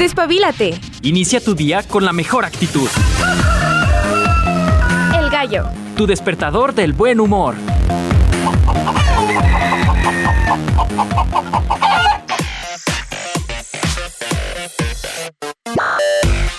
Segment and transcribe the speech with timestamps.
[0.00, 0.80] Despabilate.
[1.02, 2.88] Inicia tu día con la mejor actitud.
[5.14, 5.66] El gallo.
[5.94, 7.54] Tu despertador del buen humor.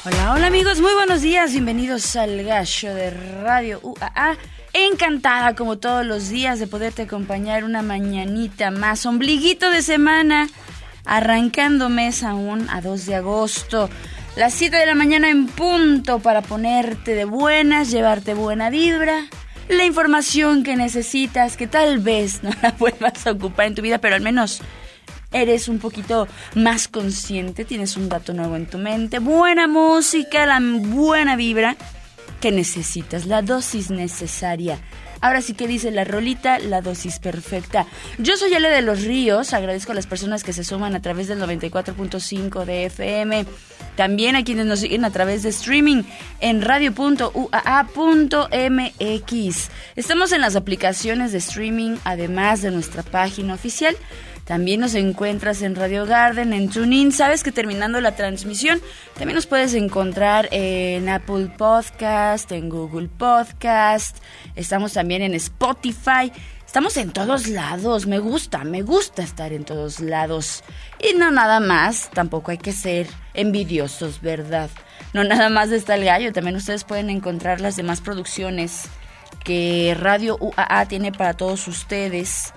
[0.05, 3.09] Hola, hola amigos, muy buenos días, bienvenidos al gallo de
[3.41, 4.37] Radio UAA.
[4.73, 10.47] Encantada como todos los días de poderte acompañar una mañanita más, ombliguito de semana,
[11.05, 13.89] arrancando mes aún a 2 de agosto.
[14.36, 19.25] Las 7 de la mañana en punto para ponerte de buenas, llevarte buena vibra,
[19.68, 24.00] la información que necesitas, que tal vez no la vuelvas a ocupar en tu vida,
[24.00, 24.61] pero al menos
[25.32, 30.60] eres un poquito más consciente, tienes un dato nuevo en tu mente, buena música, la
[30.61, 31.75] buena vibra
[32.41, 34.80] que necesitas, la dosis necesaria.
[35.22, 37.86] Ahora sí que dice la rolita, la dosis perfecta.
[38.17, 41.28] Yo soy Ale de los Ríos, agradezco a las personas que se suman a través
[41.28, 43.45] del 94.5 de FM,
[43.95, 46.03] también a quienes nos siguen a través de streaming
[46.39, 47.31] en radio.uaa.mx.
[49.95, 53.95] Estamos en las aplicaciones de streaming, además de nuestra página oficial.
[54.52, 57.13] También nos encuentras en Radio Garden, en TuneIn.
[57.13, 58.81] Sabes que terminando la transmisión,
[59.13, 64.17] también nos puedes encontrar en Apple Podcast, en Google Podcast.
[64.57, 66.33] Estamos también en Spotify.
[66.67, 68.07] Estamos en todos lados.
[68.07, 70.66] Me gusta, me gusta estar en todos lados.
[70.99, 74.69] Y no nada más, tampoco hay que ser envidiosos, ¿verdad?
[75.13, 76.33] No nada más está el gallo.
[76.33, 78.89] También ustedes pueden encontrar las demás producciones
[79.45, 82.53] que Radio UAA tiene para todos ustedes.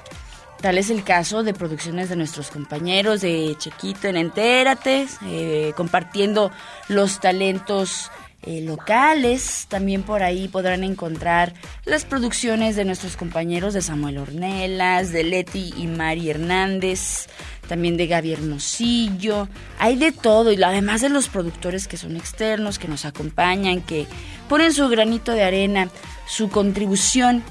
[0.64, 6.50] Tal es el caso de producciones de nuestros compañeros de Chequito en Entérate, eh, compartiendo
[6.88, 8.10] los talentos
[8.44, 9.66] eh, locales.
[9.68, 11.52] También por ahí podrán encontrar
[11.84, 17.26] las producciones de nuestros compañeros de Samuel Ornelas, de Leti y Mari Hernández,
[17.68, 19.50] también de Gaby Hermosillo.
[19.78, 24.06] Hay de todo, y además de los productores que son externos, que nos acompañan, que
[24.48, 25.90] ponen su granito de arena,
[26.26, 27.44] su contribución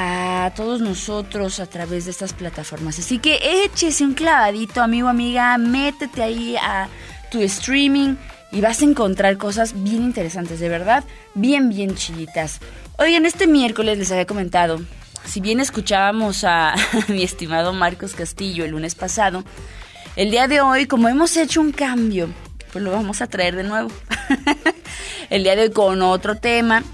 [0.00, 3.00] a todos nosotros a través de estas plataformas.
[3.00, 6.88] Así que échese un clavadito, amigo, amiga, métete ahí a
[7.32, 8.14] tu streaming
[8.52, 11.02] y vas a encontrar cosas bien interesantes, de verdad,
[11.34, 12.60] bien, bien chilitas.
[12.96, 14.80] Oigan, este miércoles les había comentado,
[15.24, 16.76] si bien escuchábamos a
[17.08, 19.42] mi estimado Marcos Castillo el lunes pasado,
[20.14, 22.28] el día de hoy, como hemos hecho un cambio,
[22.72, 23.90] pues lo vamos a traer de nuevo.
[25.30, 26.84] el día de hoy con otro tema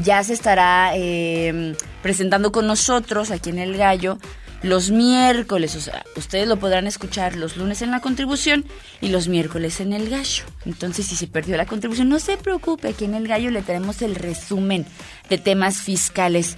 [0.00, 4.18] ya se estará eh, presentando con nosotros aquí en El Gallo
[4.64, 5.76] los miércoles.
[5.76, 8.64] O sea, ustedes lo podrán escuchar los lunes en la contribución
[9.00, 10.44] y los miércoles en El Gallo.
[10.64, 14.02] Entonces, si se perdió la contribución, no se preocupe, aquí en El Gallo le tenemos
[14.02, 14.86] el resumen
[15.28, 16.56] de temas fiscales.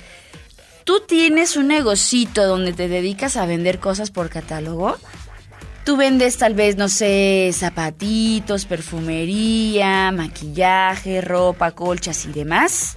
[0.85, 4.97] ¿Tú tienes un negocito donde te dedicas a vender cosas por catálogo?
[5.85, 12.97] Tú vendes tal vez, no sé, zapatitos, perfumería, maquillaje, ropa, colchas y demás.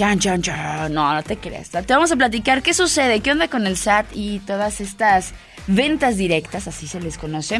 [0.00, 0.94] Chan, chan, chan.
[0.94, 1.68] No, no te creas.
[1.68, 5.34] Te vamos a platicar qué sucede, qué onda con el SAT y todas estas
[5.66, 7.56] ventas directas, así se les conoce,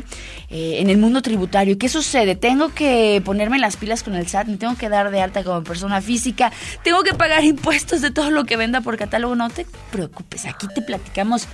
[0.48, 1.76] eh, en el mundo tributario.
[1.76, 2.36] ¿Qué sucede?
[2.36, 5.62] Tengo que ponerme las pilas con el SAT, me tengo que dar de alta como
[5.62, 6.50] persona física,
[6.82, 9.36] tengo que pagar impuestos de todo lo que venda por catálogo.
[9.36, 11.46] No te preocupes, aquí te platicamos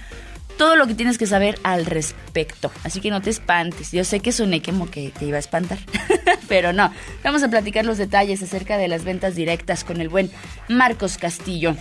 [0.57, 2.71] todo lo que tienes que saber al respecto.
[2.85, 3.93] Así que no te espantes.
[3.93, 5.79] Yo sé que soné como que te iba a espantar,
[6.49, 6.93] pero no.
[7.23, 10.31] Vamos a platicar los detalles acerca de las ventas directas con el buen
[10.69, 11.77] Marcos Castillo.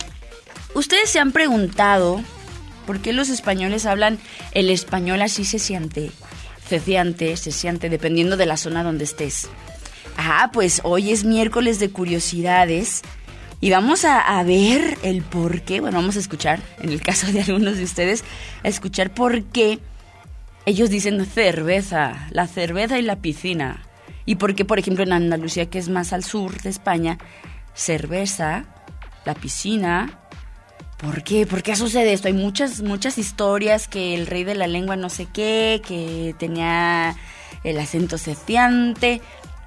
[0.74, 2.20] Ustedes se han preguntado
[2.86, 4.18] por qué los españoles hablan
[4.52, 6.10] el español así se siente,
[6.66, 9.48] ceciante, se siente, dependiendo de la zona donde estés.
[10.16, 13.02] Ah, pues hoy es miércoles de curiosidades
[13.66, 17.40] y vamos a, ver el por qué, bueno, vamos a escuchar, en el caso de
[17.42, 18.22] algunos de ustedes,
[18.62, 19.80] a escuchar por qué
[20.66, 23.82] ellos dicen cerveza, la cerveza y la piscina.
[24.24, 27.18] Y por qué, por ejemplo, en Andalucía, que es más al sur de España,
[27.74, 28.66] cerveza,
[29.24, 30.20] la piscina.
[30.98, 31.44] ¿Por qué?
[31.44, 32.28] ¿Por qué sucede esto?
[32.28, 37.16] Hay muchas, muchas historias que el rey de la lengua no sé qué, que tenía
[37.64, 39.20] el acento ceciante.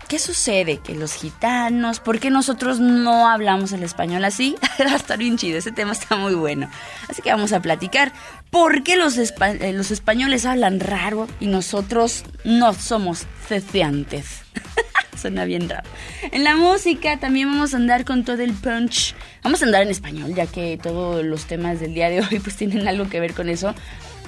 [0.10, 0.78] ¿Qué sucede?
[0.78, 4.56] Que los gitanos, ¿por qué nosotros no hablamos el español así?
[4.80, 6.68] Va a estar bien chido, ese tema está muy bueno.
[7.08, 8.12] Así que vamos a platicar
[8.50, 14.42] por qué los, eh, los españoles hablan raro y nosotros no somos ceceantes.
[15.16, 15.88] Suena bien raro.
[16.32, 19.14] En la música también vamos a andar con todo el punch.
[19.44, 22.56] Vamos a andar en español, ya que todos los temas del día de hoy pues
[22.56, 23.76] tienen algo que ver con eso.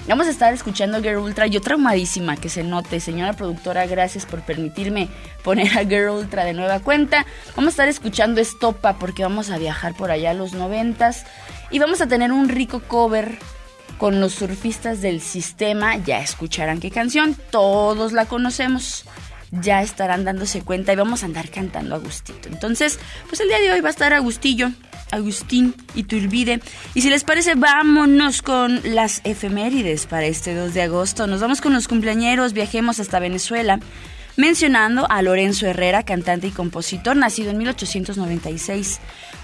[0.08, 1.48] Vamos a estar escuchando Girl Ultra.
[1.48, 3.00] Yo traumadísima, que se note.
[3.00, 5.08] Señora productora, gracias por permitirme
[5.44, 7.26] poner a Girl Ultra de nueva cuenta.
[7.56, 11.26] Vamos a estar escuchando Estopa porque vamos a viajar por allá a los noventas.
[11.70, 13.38] Y vamos a tener un rico cover
[13.98, 15.98] con los surfistas del sistema.
[15.98, 17.38] Ya escucharán qué canción.
[17.52, 19.06] Todos la conocemos.
[19.52, 22.50] Ya estarán dándose cuenta y vamos a andar cantando Agustito.
[22.50, 24.72] Entonces, pues el día de hoy va a estar Agustillo,
[25.12, 26.62] Agustín y Turbide.
[26.94, 31.28] Y si les parece, vámonos con las efemérides para este 2 de agosto.
[31.28, 33.80] Nos vamos con los cumpleañeros, viajemos hasta Venezuela
[34.38, 39.00] mencionando a Lorenzo Herrera, cantante y compositor, nacido en 1896,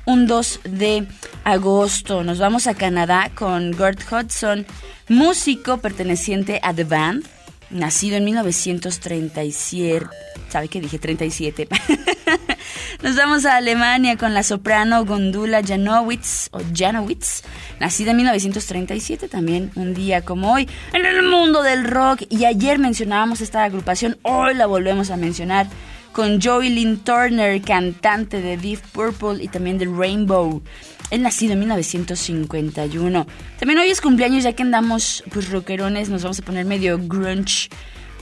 [0.06, 1.08] un 2 de
[1.44, 2.24] agosto.
[2.24, 4.66] Nos vamos a Canadá con Gert Hudson,
[5.10, 7.26] músico perteneciente a The Band,
[7.70, 10.08] nacido en 1937.
[10.50, 11.00] ¿Sabe qué dije?
[11.00, 11.68] 37.
[13.04, 17.44] Nos vamos a Alemania con la soprano Gondula Janowitz, o Janowitz,
[17.80, 22.24] nacida en 1937, también un día como hoy, en el mundo del rock.
[22.30, 25.68] Y ayer mencionábamos esta agrupación, hoy la volvemos a mencionar
[26.12, 30.64] con Joey Lynn Turner, cantante de Deep Purple y también de Rainbow.
[31.10, 33.28] Él nacido en 1951.
[33.60, 37.70] También hoy es cumpleaños, ya que andamos pues rockerones, nos vamos a poner medio grunge.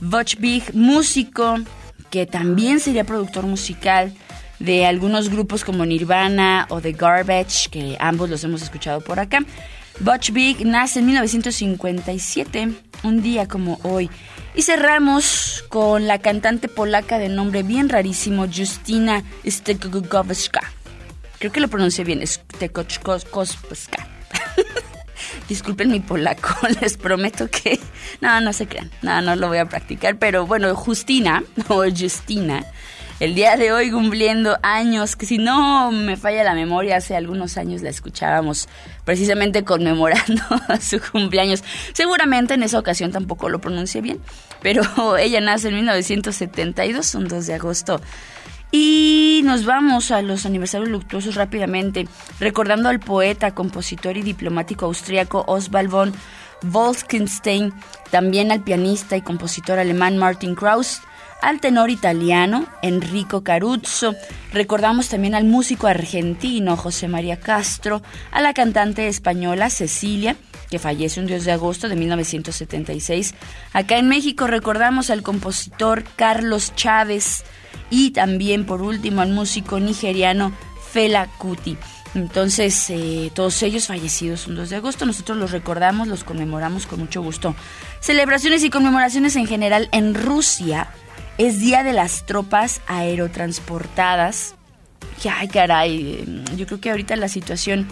[0.02, 0.38] Butch
[0.74, 1.56] músico,
[2.10, 4.14] que también sería productor musical
[4.60, 9.40] de algunos grupos como Nirvana o The Garbage, que ambos los hemos escuchado por acá.
[10.00, 10.32] Butch
[10.66, 12.74] nace en 1957,
[13.04, 14.10] un día como hoy.
[14.54, 20.62] Y cerramos con la cantante polaca de nombre bien rarísimo, Justina Stekogowska.
[21.46, 24.08] Creo que lo pronuncié bien, Stekogowska.
[25.48, 27.80] Disculpen mi polaco, les prometo que...
[28.20, 32.66] No, no se crean, no, no lo voy a practicar, pero bueno, Justina o Justina
[33.20, 37.58] el día de hoy cumpliendo años, que si no me falla la memoria, hace algunos
[37.58, 38.68] años la escuchábamos
[39.06, 40.42] precisamente conmemorando
[40.82, 41.64] su cumpleaños.
[41.94, 44.20] Seguramente en esa ocasión tampoco lo pronuncié bien,
[44.62, 48.02] pero ella nace en 1972, un 2 de agosto.
[48.78, 52.10] Y nos vamos a los aniversarios luctuosos rápidamente,
[52.42, 56.14] recordando al poeta, compositor y diplomático austriaco Oswald von
[56.62, 57.74] Wolkenstein,
[58.12, 61.00] también al pianista y compositor alemán Martin Krauss,
[61.42, 64.14] al tenor italiano Enrico Caruso,
[64.52, 68.02] recordamos también al músico argentino José María Castro,
[68.32, 70.36] a la cantante española Cecilia,
[70.70, 73.36] que fallece un 10 de agosto de 1976.
[73.72, 77.46] Acá en México recordamos al compositor Carlos Chávez
[77.90, 80.52] y también por último al músico nigeriano
[80.92, 81.78] Fela Kuti.
[82.16, 87.00] Entonces, eh, todos ellos fallecidos un 2 de agosto, nosotros los recordamos, los conmemoramos con
[87.00, 87.56] mucho gusto.
[88.00, 90.88] Celebraciones y conmemoraciones en general en Rusia
[91.38, 94.56] es Día de las Tropas Aerotransportadas.
[95.30, 96.26] ay, caray,
[96.56, 97.88] yo creo que ahorita la situación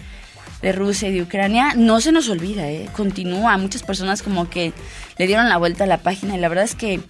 [0.62, 2.88] de Rusia y de Ucrania no se nos olvida, ¿eh?
[2.96, 3.58] continúa.
[3.58, 4.72] Muchas personas como que
[5.18, 7.00] le dieron la vuelta a la página y la verdad es que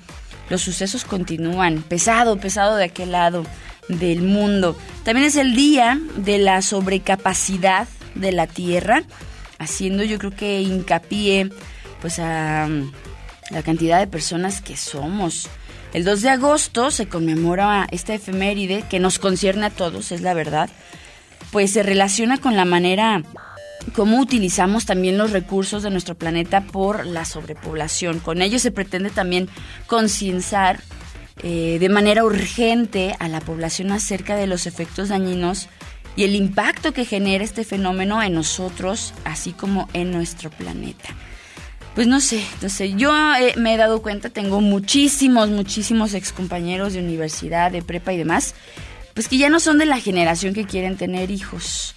[0.48, 1.82] los sucesos continúan.
[1.82, 3.44] Pesado, pesado de aquel lado
[3.88, 4.76] del mundo.
[5.04, 9.02] También es el día de la sobrecapacidad de la Tierra,
[9.58, 11.50] haciendo yo creo que hincapié
[12.00, 12.68] pues a
[13.50, 15.48] la cantidad de personas que somos.
[15.92, 20.34] El 2 de agosto se conmemora esta efeméride que nos concierne a todos, es la
[20.34, 20.68] verdad,
[21.52, 23.22] pues se relaciona con la manera
[23.92, 28.20] como utilizamos también los recursos de nuestro planeta por la sobrepoblación.
[28.20, 29.48] Con ello se pretende también
[29.86, 30.80] concienciar
[31.42, 35.68] eh, de manera urgente a la población acerca de los efectos dañinos
[36.16, 41.10] y el impacto que genera este fenómeno en nosotros, así como en nuestro planeta.
[41.94, 47.00] Pues no sé, sé, yo eh, me he dado cuenta, tengo muchísimos, muchísimos excompañeros de
[47.00, 48.54] universidad, de prepa y demás,
[49.14, 51.93] pues que ya no son de la generación que quieren tener hijos,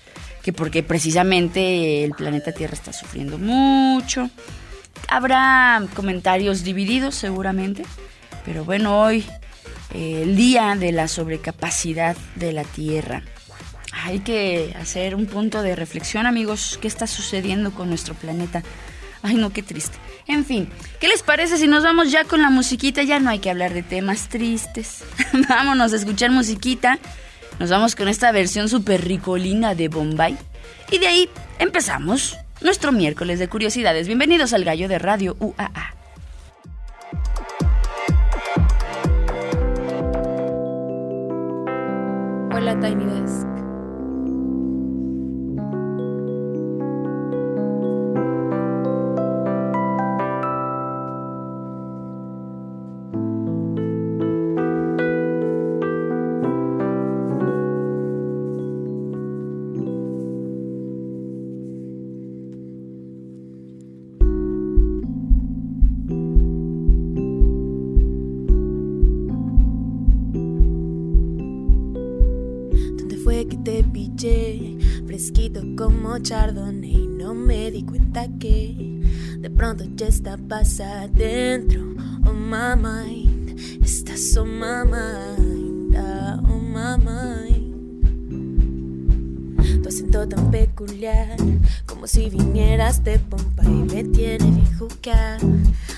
[0.48, 4.30] que porque precisamente el planeta Tierra está sufriendo mucho.
[5.10, 7.84] Habrá comentarios divididos seguramente,
[8.46, 9.25] pero bueno, hoy
[9.94, 13.24] eh, el día de la sobrecapacidad de la Tierra.
[13.92, 18.63] Hay que hacer un punto de reflexión, amigos, qué está sucediendo con nuestro planeta.
[19.24, 19.98] Ay, no, qué triste.
[20.27, 20.70] En fin,
[21.01, 23.04] ¿qué les parece si nos vamos ya con la musiquita?
[23.04, 25.04] Ya no hay que hablar de temas tristes.
[25.50, 27.00] Vámonos a escuchar musiquita.
[27.60, 30.38] Nos vamos con esta versión super ricolina de Bombay.
[30.92, 34.08] Y de ahí empezamos nuestro miércoles de curiosidades.
[34.08, 35.94] Bienvenidos al Gallo de Radio UAA.
[42.54, 43.47] Hola Tiny Desk.
[76.22, 77.08] Chardonnay.
[77.08, 78.76] No me di cuenta que
[79.40, 81.82] de pronto ya estabas adentro.
[82.26, 87.68] Oh my mind, estás on my mind, ah, on my mind.
[89.82, 91.38] Tu acento tan peculiar,
[91.86, 95.40] como si vinieras de Pompa y me tiene bien juzgar.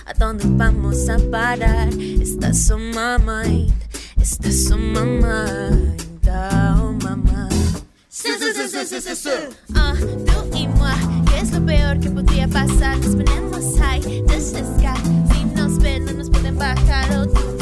[0.05, 1.89] ¿A dónde vamos a parar?
[2.21, 3.73] Estás on my mind,
[4.17, 7.38] estás on my mind, ah, on my mind.
[9.75, 10.91] Ah, tú y moi,
[11.29, 12.97] ¿qué es lo peor que podría pasar?
[12.97, 14.93] Nos ponemos high, the sky.
[15.31, 17.05] Si nos ven, no nos pueden bajar.
[17.11, 17.58] Oh, y moi, tú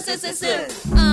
[0.00, 1.03] 是是是是，嗯。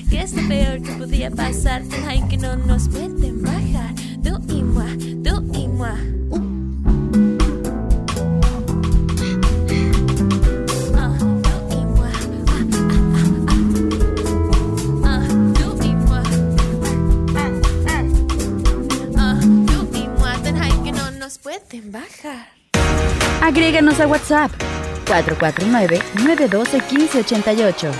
[0.09, 1.83] que es lo peor que podía pasar?
[2.07, 3.93] Ay, que no nos pueden bajar.
[4.23, 5.91] Tú y moi, tú y moi.
[23.41, 24.51] Agréganos a WhatsApp
[25.05, 27.91] 449-912-1588.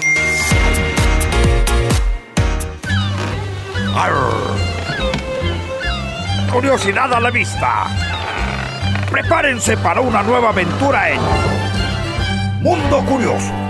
[6.52, 7.88] Curiosidad a la vista.
[9.10, 11.22] Prepárense para una nueva aventura en
[12.62, 13.61] Mundo Curioso.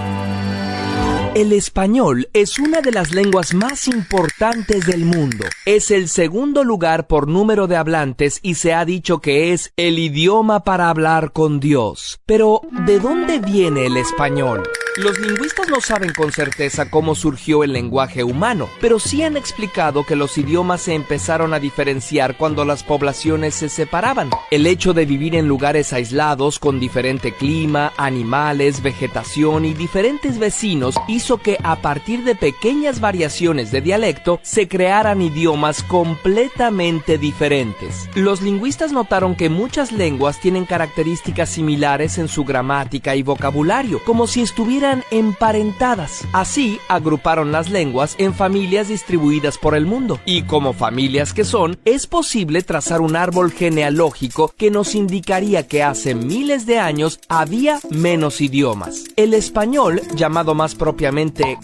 [1.33, 5.45] El español es una de las lenguas más importantes del mundo.
[5.65, 9.97] Es el segundo lugar por número de hablantes y se ha dicho que es el
[9.97, 12.19] idioma para hablar con Dios.
[12.25, 14.63] Pero, ¿de dónde viene el español?
[14.97, 20.05] Los lingüistas no saben con certeza cómo surgió el lenguaje humano, pero sí han explicado
[20.05, 24.31] que los idiomas se empezaron a diferenciar cuando las poblaciones se separaban.
[24.51, 30.95] El hecho de vivir en lugares aislados con diferente clima, animales, vegetación y diferentes vecinos
[31.21, 38.09] que a partir de pequeñas variaciones de dialecto se crearan idiomas completamente diferentes.
[38.15, 44.25] Los lingüistas notaron que muchas lenguas tienen características similares en su gramática y vocabulario, como
[44.25, 46.25] si estuvieran emparentadas.
[46.33, 50.19] Así agruparon las lenguas en familias distribuidas por el mundo.
[50.25, 55.83] Y como familias que son, es posible trazar un árbol genealógico que nos indicaría que
[55.83, 59.03] hace miles de años había menos idiomas.
[59.15, 61.10] El español, llamado más propiamente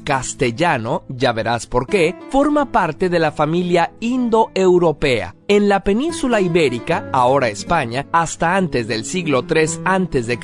[0.04, 5.36] castellano, ya verás por qué, forma parte de la familia indoeuropea.
[5.50, 10.38] En la península ibérica, ahora España, hasta antes del siglo III a.C.,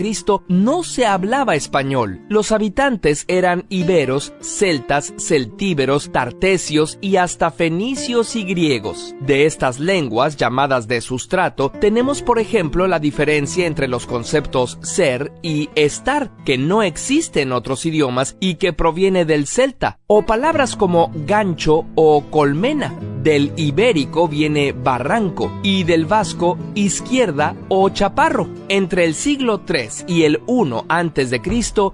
[0.48, 2.22] no se hablaba español.
[2.30, 9.14] Los habitantes eran iberos, celtas, celtíberos, tartesios y hasta fenicios y griegos.
[9.20, 15.34] De estas lenguas, llamadas de sustrato, tenemos por ejemplo la diferencia entre los conceptos ser
[15.42, 20.76] y estar, que no existe en otros idiomas y que proviene del celta, o palabras
[20.76, 22.94] como gancho o colmena.
[23.24, 28.48] Del ibérico viene barranco y del vasco izquierda o chaparro.
[28.70, 31.34] Entre el siglo III y el I antes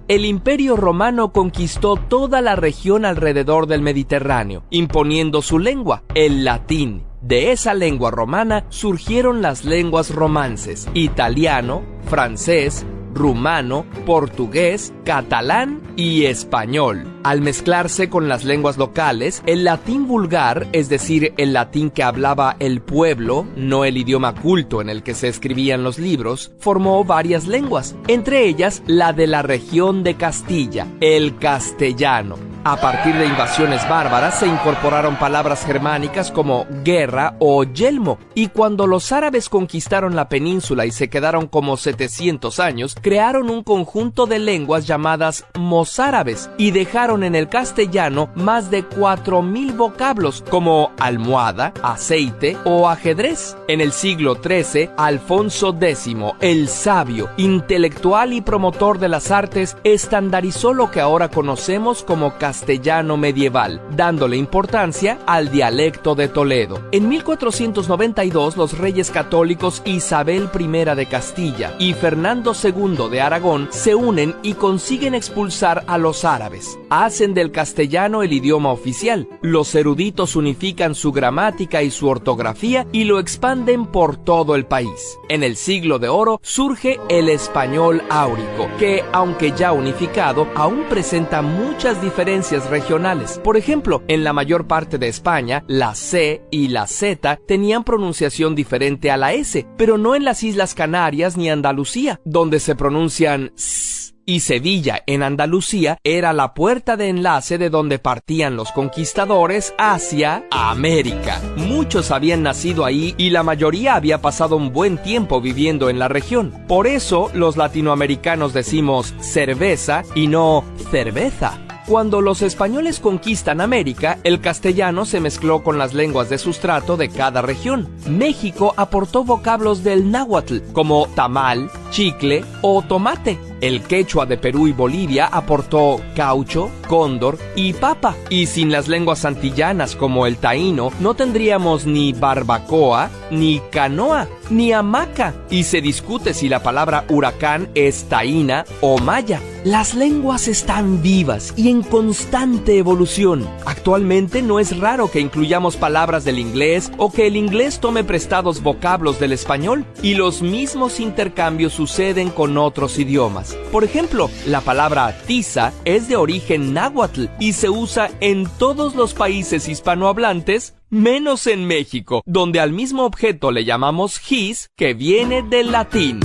[0.08, 7.04] el Imperio Romano conquistó toda la región alrededor del Mediterráneo, imponiendo su lengua, el latín.
[7.22, 17.19] De esa lengua romana surgieron las lenguas romances, italiano, francés, rumano, portugués, catalán y español.
[17.22, 22.56] Al mezclarse con las lenguas locales, el latín vulgar, es decir, el latín que hablaba
[22.60, 27.46] el pueblo, no el idioma culto en el que se escribían los libros, formó varias
[27.46, 32.36] lenguas, entre ellas la de la región de Castilla, el castellano.
[32.62, 38.86] A partir de invasiones bárbaras se incorporaron palabras germánicas como guerra o yelmo, y cuando
[38.86, 44.38] los árabes conquistaron la península y se quedaron como 700 años, crearon un conjunto de
[44.38, 52.56] lenguas llamadas mozárabes y dejaron en el castellano más de 4.000 vocablos como almohada, aceite
[52.64, 53.56] o ajedrez.
[53.66, 56.08] En el siglo XIII, Alfonso X,
[56.40, 63.16] el sabio, intelectual y promotor de las artes, estandarizó lo que ahora conocemos como castellano
[63.16, 66.80] medieval, dándole importancia al dialecto de Toledo.
[66.92, 73.94] En 1492 los reyes católicos Isabel I de Castilla y Fernando II de Aragón se
[73.94, 76.78] unen y consiguen expulsar a los árabes.
[77.00, 79.26] Hacen del castellano el idioma oficial.
[79.40, 85.18] Los eruditos unifican su gramática y su ortografía y lo expanden por todo el país.
[85.30, 91.40] En el siglo de oro surge el español áurico, que, aunque ya unificado, aún presenta
[91.40, 93.40] muchas diferencias regionales.
[93.42, 98.54] Por ejemplo, en la mayor parte de España, la C y la Z tenían pronunciación
[98.54, 103.52] diferente a la S, pero no en las Islas Canarias ni Andalucía, donde se pronuncian
[103.56, 109.74] S y Sevilla en Andalucía era la puerta de enlace de donde partían los conquistadores
[109.78, 111.40] hacia América.
[111.56, 116.08] Muchos habían nacido ahí y la mayoría había pasado un buen tiempo viviendo en la
[116.08, 116.52] región.
[116.68, 121.58] Por eso los latinoamericanos decimos cerveza y no cerveza.
[121.86, 127.08] Cuando los españoles conquistan América, el castellano se mezcló con las lenguas de sustrato de
[127.08, 127.88] cada región.
[128.08, 133.49] México aportó vocablos del náhuatl, como tamal, chicle o tomate.
[133.60, 138.16] El quechua de Perú y Bolivia aportó caucho, cóndor y papa.
[138.30, 144.72] Y sin las lenguas antillanas como el taíno, no tendríamos ni barbacoa, ni canoa, ni
[144.72, 145.34] hamaca.
[145.50, 149.40] Y se discute si la palabra huracán es taína o maya.
[149.64, 153.46] Las lenguas están vivas y en constante evolución.
[153.66, 158.62] Actualmente no es raro que incluyamos palabras del inglés o que el inglés tome prestados
[158.62, 163.49] vocablos del español y los mismos intercambios suceden con otros idiomas.
[163.72, 169.14] Por ejemplo, la palabra tiza es de origen náhuatl y se usa en todos los
[169.14, 175.72] países hispanohablantes menos en México, donde al mismo objeto le llamamos his, que viene del
[175.72, 176.20] latín.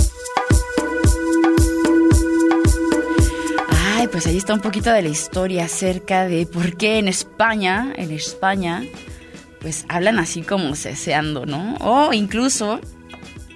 [3.69, 7.93] Ay, pues ahí está un poquito de la historia acerca de por qué en España,
[7.95, 8.83] en España,
[9.61, 11.75] pues hablan así como ceseando, ¿no?
[11.79, 12.79] O incluso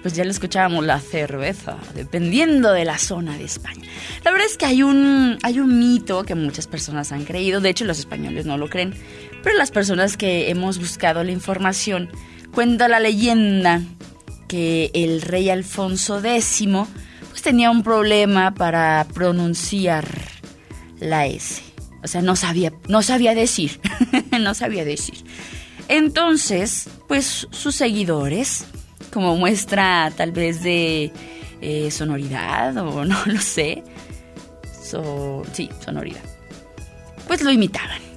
[0.02, 3.86] pues ya lo escuchábamos, la cerveza, dependiendo de la zona de España.
[4.24, 7.70] La verdad es que hay un, hay un mito que muchas personas han creído, de
[7.70, 8.94] hecho los españoles no lo creen,
[9.42, 12.10] pero las personas que hemos buscado la información,
[12.52, 13.82] cuenta la leyenda
[14.48, 16.66] que el rey Alfonso X
[17.28, 20.06] pues tenía un problema para pronunciar
[20.98, 21.62] la S.
[22.02, 23.80] O sea, no sabía, no sabía decir,
[24.40, 25.24] no sabía decir.
[25.88, 28.64] Entonces, pues sus seguidores
[29.12, 31.12] como muestra tal vez de
[31.60, 33.82] eh, sonoridad o no lo sé.
[35.52, 36.22] sí, sonoridad.
[37.26, 38.10] Pues lo imitaban.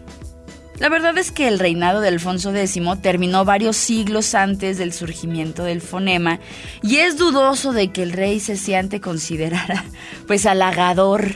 [0.80, 5.64] La verdad es que el reinado de Alfonso X terminó varios siglos antes del surgimiento
[5.64, 6.40] del fonema
[6.82, 9.86] y es dudoso de que el rey cesiante considerara
[10.28, 11.36] pues halagador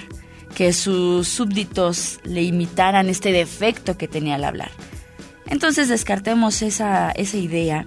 [0.55, 4.71] que sus súbditos le imitaran este defecto que tenía al hablar.
[5.45, 7.85] Entonces descartemos esa, esa idea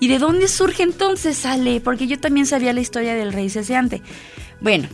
[0.00, 1.80] ¿Y de dónde surge entonces, Ale?
[1.80, 4.02] Porque yo también sabía la historia del rey ceseante.
[4.60, 4.88] Bueno,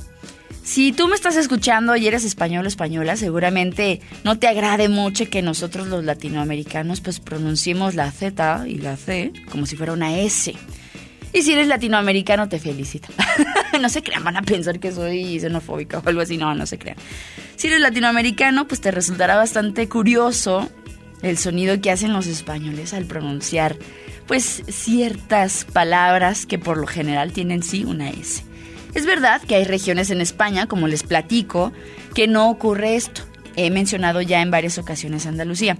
[0.62, 5.28] si tú me estás escuchando y eres español o española, seguramente no te agrade mucho
[5.28, 10.18] que nosotros los latinoamericanos pues pronunciemos la Z y la C como si fuera una
[10.18, 10.54] S.
[11.34, 13.08] Y si eres latinoamericano, te felicito.
[13.80, 16.38] no se crean, van a pensar que soy xenofóbica o algo así.
[16.38, 16.96] No, no se crean.
[17.56, 20.70] Si eres latinoamericano, pues te resultará bastante curioso
[21.22, 23.76] el sonido que hacen los españoles al pronunciar
[24.26, 28.44] pues ciertas palabras que por lo general tienen sí una S.
[28.94, 31.72] Es verdad que hay regiones en España, como les platico,
[32.14, 33.22] que no ocurre esto.
[33.56, 35.78] He mencionado ya en varias ocasiones Andalucía.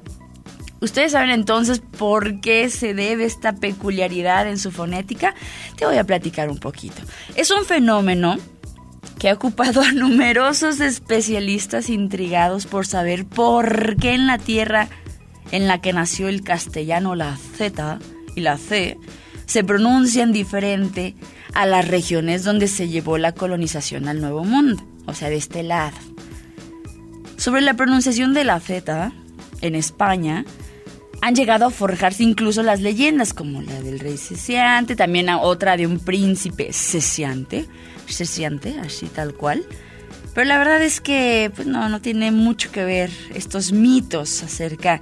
[0.81, 5.35] ¿Ustedes saben entonces por qué se debe esta peculiaridad en su fonética?
[5.77, 7.01] Te voy a platicar un poquito.
[7.37, 8.37] Es un fenómeno
[9.19, 14.89] que ha ocupado a numerosos especialistas intrigados por saber por qué en la tierra
[15.53, 17.99] en la que nació el castellano la Z
[18.35, 18.99] y la C
[19.47, 21.15] se pronuncian diferente
[21.53, 25.63] a las regiones donde se llevó la colonización al Nuevo Mundo, o sea, de este
[25.63, 25.97] lado.
[27.37, 29.13] Sobre la pronunciación de la Z
[29.61, 30.45] en España,
[31.21, 35.87] han llegado a forjarse incluso las leyendas, como la del rey Cesiante, también otra de
[35.87, 37.67] un príncipe Cesiante,
[38.07, 39.65] Cesiante, así tal cual.
[40.35, 45.01] Pero la verdad es que pues no, no tiene mucho que ver estos mitos acerca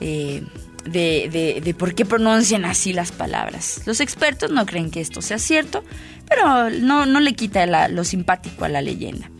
[0.00, 0.44] eh,
[0.86, 3.82] de, de, por qué pronuncian así las palabras.
[3.86, 5.84] Los expertos no creen que esto sea cierto,
[6.28, 9.30] pero no, no le quita lo simpático a la leyenda.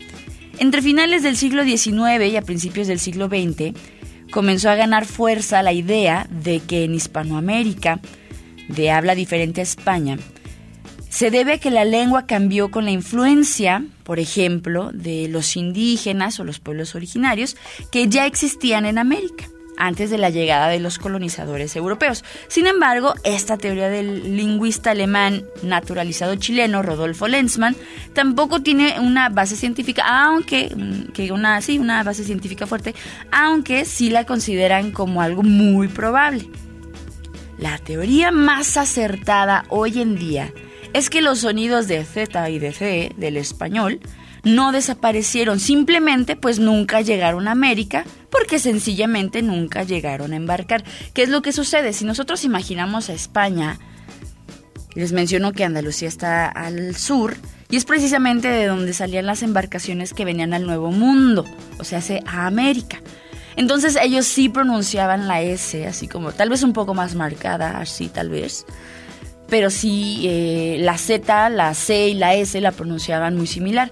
[0.59, 3.73] Entre finales del siglo XIX y a principios del siglo XX,
[4.31, 7.99] comenzó a ganar fuerza la idea de que en Hispanoamérica,
[8.67, 10.17] de habla diferente a España,
[11.09, 16.39] se debe a que la lengua cambió con la influencia, por ejemplo, de los indígenas
[16.39, 17.55] o los pueblos originarios
[17.91, 19.45] que ya existían en América
[19.77, 22.23] antes de la llegada de los colonizadores europeos.
[22.47, 27.75] Sin embargo, esta teoría del lingüista alemán naturalizado chileno Rodolfo Lenzmann
[28.13, 32.95] tampoco tiene una base científica, aunque mm, que una sí, una base científica fuerte,
[33.31, 36.49] aunque sí la consideran como algo muy probable.
[37.57, 40.53] La teoría más acertada hoy en día
[40.93, 43.99] es que los sonidos de Z y de C del español
[44.43, 50.83] no desaparecieron, simplemente pues nunca llegaron a América porque sencillamente nunca llegaron a embarcar.
[51.13, 51.93] ¿Qué es lo que sucede?
[51.93, 53.79] Si nosotros imaginamos a España,
[54.95, 57.37] les menciono que Andalucía está al sur
[57.69, 61.45] y es precisamente de donde salían las embarcaciones que venían al Nuevo Mundo,
[61.79, 63.01] o sea, a América.
[63.57, 68.07] Entonces ellos sí pronunciaban la S, así como tal vez un poco más marcada, así
[68.07, 68.65] tal vez.
[69.49, 73.91] Pero sí eh, la Z, la C y la S la pronunciaban muy similar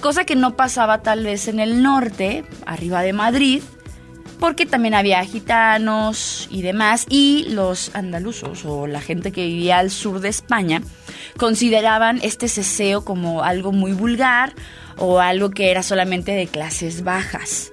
[0.00, 3.62] cosa que no pasaba tal vez en el norte, arriba de Madrid,
[4.38, 9.90] porque también había gitanos y demás, y los andalusos o la gente que vivía al
[9.90, 10.82] sur de España
[11.36, 14.54] consideraban este ceseo como algo muy vulgar
[14.96, 17.72] o algo que era solamente de clases bajas.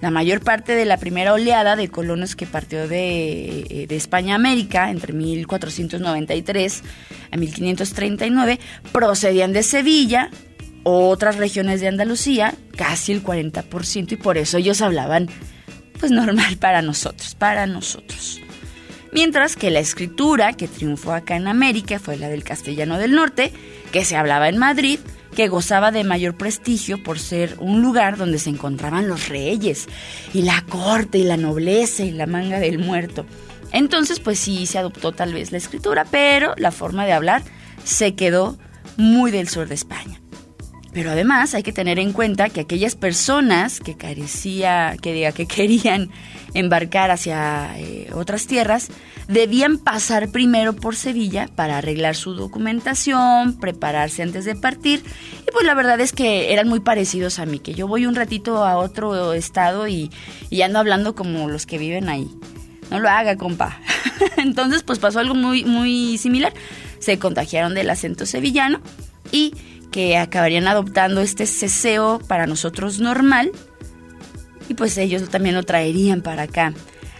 [0.00, 4.34] La mayor parte de la primera oleada de colonos que partió de, eh, de España
[4.34, 6.82] a América entre 1493
[7.30, 8.58] a 1539
[8.90, 10.30] procedían de Sevilla,
[10.84, 15.28] otras regiones de Andalucía, casi el 40%, y por eso ellos hablaban
[15.98, 18.40] pues normal para nosotros, para nosotros.
[19.12, 23.52] Mientras que la escritura que triunfó acá en América fue la del castellano del norte,
[23.92, 24.98] que se hablaba en Madrid,
[25.36, 29.86] que gozaba de mayor prestigio por ser un lugar donde se encontraban los reyes,
[30.32, 33.26] y la corte, y la nobleza, y la manga del muerto.
[33.70, 37.42] Entonces, pues sí, se adoptó tal vez la escritura, pero la forma de hablar
[37.84, 38.58] se quedó
[38.96, 40.21] muy del sur de España.
[40.92, 45.46] Pero además hay que tener en cuenta que aquellas personas que carecía, que diga, que
[45.46, 46.10] querían
[46.52, 48.88] embarcar hacia eh, otras tierras,
[49.26, 55.02] debían pasar primero por Sevilla para arreglar su documentación, prepararse antes de partir.
[55.48, 58.14] Y pues la verdad es que eran muy parecidos a mí, que yo voy un
[58.14, 60.10] ratito a otro estado y,
[60.50, 62.28] y ando hablando como los que viven ahí.
[62.90, 63.80] No lo haga, compa.
[64.36, 66.52] Entonces, pues pasó algo muy, muy similar.
[66.98, 68.82] Se contagiaron del acento sevillano
[69.30, 69.54] y
[69.92, 73.52] que acabarían adoptando este ceseo para nosotros normal
[74.68, 76.72] y pues ellos también lo traerían para acá,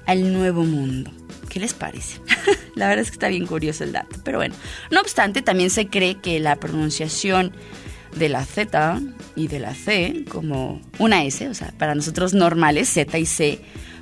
[0.06, 1.10] al nuevo mundo.
[1.48, 2.18] ¿Qué les parece?
[2.74, 4.54] la verdad es que está bien curioso el dato, pero bueno.
[4.90, 7.52] No obstante, también se cree que la pronunciación
[8.16, 9.00] de la Z
[9.36, 13.60] y de la C como una S, o sea, para nosotros normales, Z y C,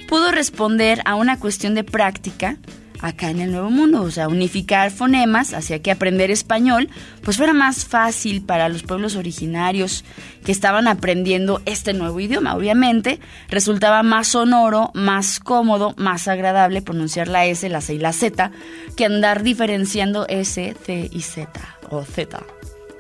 [0.09, 2.57] pudo responder a una cuestión de práctica
[3.01, 6.89] acá en el Nuevo Mundo, o sea, unificar fonemas hacía que aprender español
[7.23, 10.05] pues fuera más fácil para los pueblos originarios
[10.45, 12.55] que estaban aprendiendo este nuevo idioma.
[12.55, 18.13] Obviamente resultaba más sonoro, más cómodo, más agradable pronunciar la S, la C y la
[18.13, 18.51] Z
[18.97, 21.51] que andar diferenciando S, C y Z
[21.89, 22.43] o Z.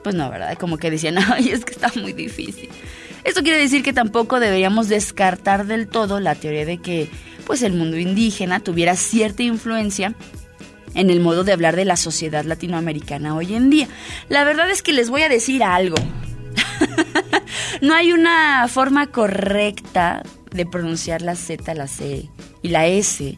[0.02, 0.56] Pues no, ¿verdad?
[0.58, 2.70] Como que decían, ay, es que está muy difícil.
[3.22, 7.10] Esto quiere decir que tampoco deberíamos descartar del todo la teoría de que
[7.50, 10.14] pues el mundo indígena tuviera cierta influencia
[10.94, 13.88] en el modo de hablar de la sociedad latinoamericana hoy en día.
[14.28, 15.96] La verdad es que les voy a decir algo.
[17.80, 22.30] no hay una forma correcta de pronunciar la Z, la C
[22.62, 23.36] y la S.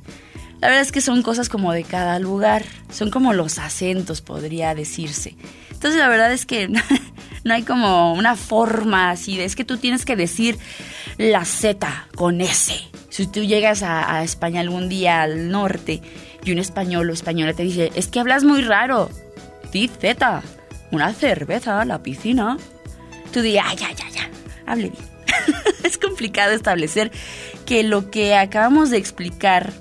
[0.61, 4.75] La verdad es que son cosas como de cada lugar, son como los acentos, podría
[4.75, 5.37] decirse.
[5.71, 6.69] Entonces la verdad es que
[7.45, 10.59] no hay como una forma así, es que tú tienes que decir
[11.17, 16.01] la Z con S si tú llegas a, España algún día al norte
[16.43, 19.11] y un español o española te dice, es que hablas muy raro,
[19.71, 20.43] di Z,
[20.91, 22.57] una cerveza, la piscina,
[23.31, 24.31] tú di, ya, ya, ya,
[24.65, 25.05] hable bien.
[25.85, 27.13] es complicado establecer
[27.67, 29.75] que lo que acabamos de explicar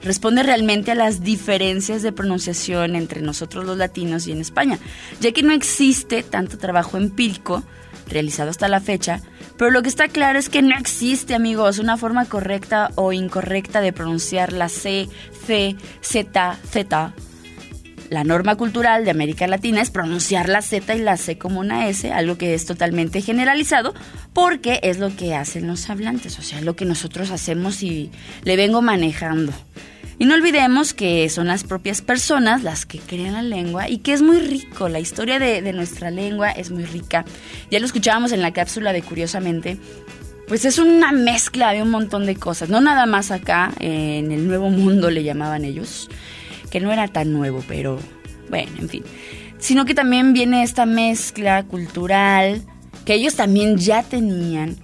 [0.00, 4.78] responde realmente a las diferencias de pronunciación entre nosotros los latinos y en España,
[5.20, 7.62] ya que no existe tanto trabajo empírico
[8.10, 9.20] realizado hasta la fecha,
[9.56, 13.80] pero lo que está claro es que no existe, amigos, una forma correcta o incorrecta
[13.80, 15.08] de pronunciar la C,
[15.46, 17.14] C, Z, Z.
[18.10, 21.88] La norma cultural de América Latina es pronunciar la Z y la C como una
[21.88, 23.94] S, algo que es totalmente generalizado,
[24.32, 28.10] porque es lo que hacen los hablantes, o sea, lo que nosotros hacemos y
[28.42, 29.52] le vengo manejando.
[30.20, 34.12] Y no olvidemos que son las propias personas las que crean la lengua y que
[34.12, 37.24] es muy rico, la historia de, nuestra lengua es muy rica.
[37.70, 39.78] Ya lo escuchábamos en la cápsula de Curiosamente,
[40.46, 44.46] pues es una mezcla de un montón de cosas, no nada más acá, en el
[44.46, 46.10] nuevo mundo le llamaban ellos,
[46.70, 47.98] que no era tan nuevo, pero
[48.50, 49.04] bueno, en fin,
[49.58, 52.60] sino que también viene esta mezcla cultural
[53.06, 54.76] que ellos también ya tenían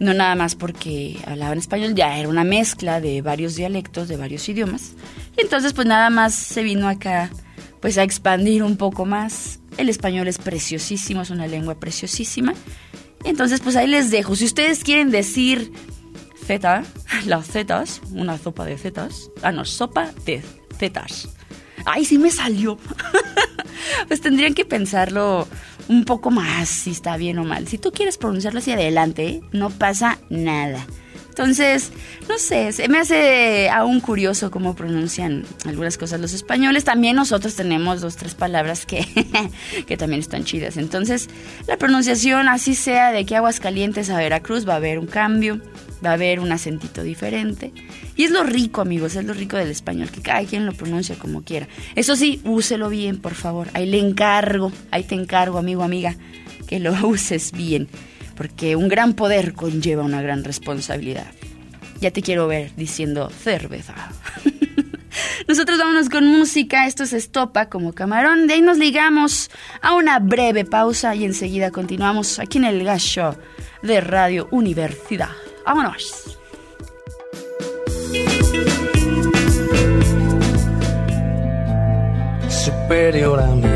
[0.00, 4.48] no nada más porque hablaban español, ya era una mezcla de varios dialectos, de varios
[4.48, 4.94] idiomas.
[5.36, 7.30] Entonces pues nada más se vino acá
[7.80, 9.60] pues a expandir un poco más.
[9.76, 12.54] El español es preciosísimo, es una lengua preciosísima.
[13.24, 14.34] entonces pues ahí les dejo.
[14.34, 15.70] Si ustedes quieren decir
[16.46, 16.82] zeta,
[17.26, 19.30] las zetas, una sopa de zetas.
[19.42, 20.42] Ah, no, sopa de
[20.78, 21.28] zetas.
[21.84, 22.78] Ay, sí me salió.
[24.08, 25.46] pues tendrían que pensarlo
[25.90, 27.66] un poco más si está bien o mal.
[27.66, 30.86] Si tú quieres pronunciarlo hacia adelante, no pasa nada.
[31.30, 31.90] Entonces,
[32.28, 36.84] no sé, se me hace aún curioso cómo pronuncian algunas cosas los españoles.
[36.84, 39.04] También nosotros tenemos dos, tres palabras que,
[39.86, 40.76] que también están chidas.
[40.76, 41.28] Entonces,
[41.66, 45.60] la pronunciación, así sea de que aguas calientes a Veracruz, va a haber un cambio
[46.04, 47.72] va a haber un acentito diferente.
[48.16, 51.16] Y es lo rico, amigos, es lo rico del español, que cada quien lo pronuncia
[51.16, 51.68] como quiera.
[51.94, 53.68] Eso sí, úselo bien, por favor.
[53.74, 56.16] Ahí le encargo, ahí te encargo, amigo, amiga,
[56.66, 57.88] que lo uses bien,
[58.36, 61.26] porque un gran poder conlleva una gran responsabilidad.
[62.00, 63.94] Ya te quiero ver diciendo cerveza.
[65.48, 69.50] Nosotros vámonos con música, esto se estopa como camarón, de ahí nos ligamos
[69.82, 73.34] a una breve pausa y enseguida continuamos aquí en el Show
[73.82, 75.30] de Radio Universidad.
[75.64, 76.38] ¡Vámonos!
[82.48, 83.68] Superior a mí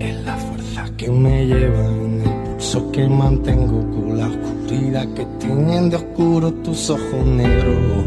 [0.00, 5.26] es la fuerza que me lleva en el pulso que mantengo con la oscuridad que
[5.38, 8.04] tienen de oscuro tus ojos negros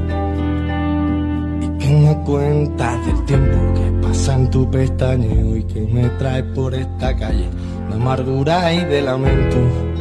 [1.62, 6.44] y que me cuenta del tiempo que pasa en tu pestañeo y que me trae
[6.44, 7.48] por esta calle
[7.88, 9.95] de amargura y de lamento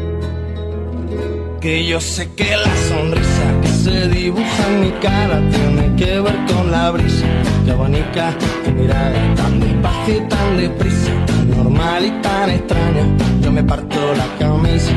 [1.65, 6.37] que yo sé que la sonrisa que se dibuja en mi cara tiene que ver
[6.47, 7.25] con la brisa
[7.65, 13.05] que abanica tu mirada tan despacio y tan deprisa, tan normal y tan extraña.
[13.41, 14.93] Yo me parto la camisa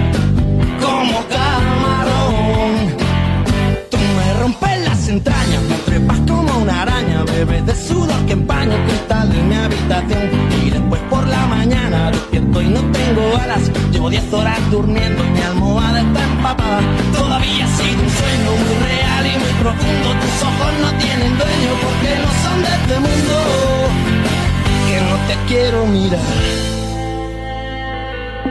[0.81, 2.73] como camarón.
[3.89, 8.75] Tú me rompes las entrañas, me trepas como una araña, bebes de sudor que empaña
[8.87, 10.29] cristal de mi habitación
[10.65, 12.96] y después por la mañana despierto y no tengo
[13.35, 13.71] alas.
[13.91, 16.81] Llevo 10 horas durmiendo y mi almohada está empapada.
[17.13, 20.07] Todavía ha sido un sueño muy real y muy profundo.
[20.21, 23.35] Tus ojos no tienen dueño porque no son de este mundo.
[24.87, 26.67] Que no te quiero mirar.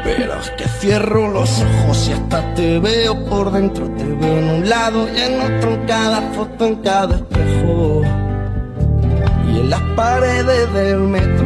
[0.04, 3.88] Pero es que cierro los ojos y hasta te veo por dentro.
[3.96, 8.02] Te veo en un lado y en otro, en cada foto, en cada espejo.
[9.52, 11.45] Y en las paredes del metro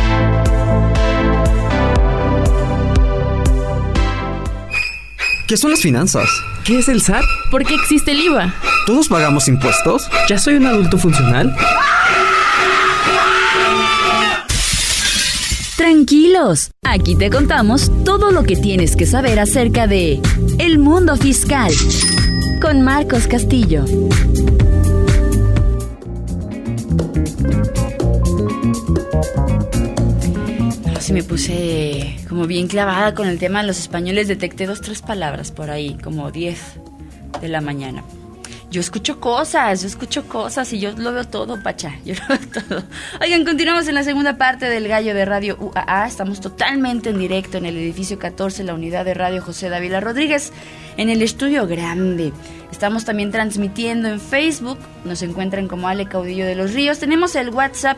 [5.47, 6.27] ¿Qué son las finanzas?
[6.65, 7.23] ¿Qué es el SAT?
[7.49, 8.53] ¿Por qué existe el IVA?
[8.85, 10.09] ¿Todos pagamos impuestos?
[10.27, 11.55] ¿Ya soy un adulto funcional?
[15.77, 20.19] Tranquilos, aquí te contamos todo lo que tienes que saber acerca de
[20.59, 21.71] el mundo fiscal
[22.61, 23.85] con Marcos Castillo.
[31.17, 34.27] Me puse como bien clavada con el tema de los españoles.
[34.27, 36.59] Detecté dos, tres palabras por ahí, como 10
[37.41, 38.03] de la mañana.
[38.69, 41.95] Yo escucho cosas, yo escucho cosas y yo lo veo todo, Pacha.
[42.05, 42.83] Yo lo veo todo.
[43.19, 46.05] Oigan, continuamos en la segunda parte del Gallo de Radio UAA.
[46.05, 50.53] Estamos totalmente en directo en el edificio 14, la unidad de Radio José Dávila Rodríguez,
[50.97, 52.31] en el estudio grande.
[52.71, 54.77] Estamos también transmitiendo en Facebook.
[55.03, 56.99] Nos encuentran como Ale Caudillo de los Ríos.
[56.99, 57.97] Tenemos el WhatsApp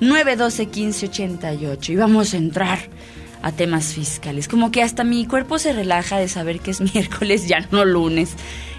[0.00, 1.88] 449-912-1588.
[1.90, 2.78] Y vamos a entrar
[3.42, 4.48] a temas fiscales.
[4.48, 8.34] Como que hasta mi cuerpo se relaja de saber que es miércoles, ya no lunes.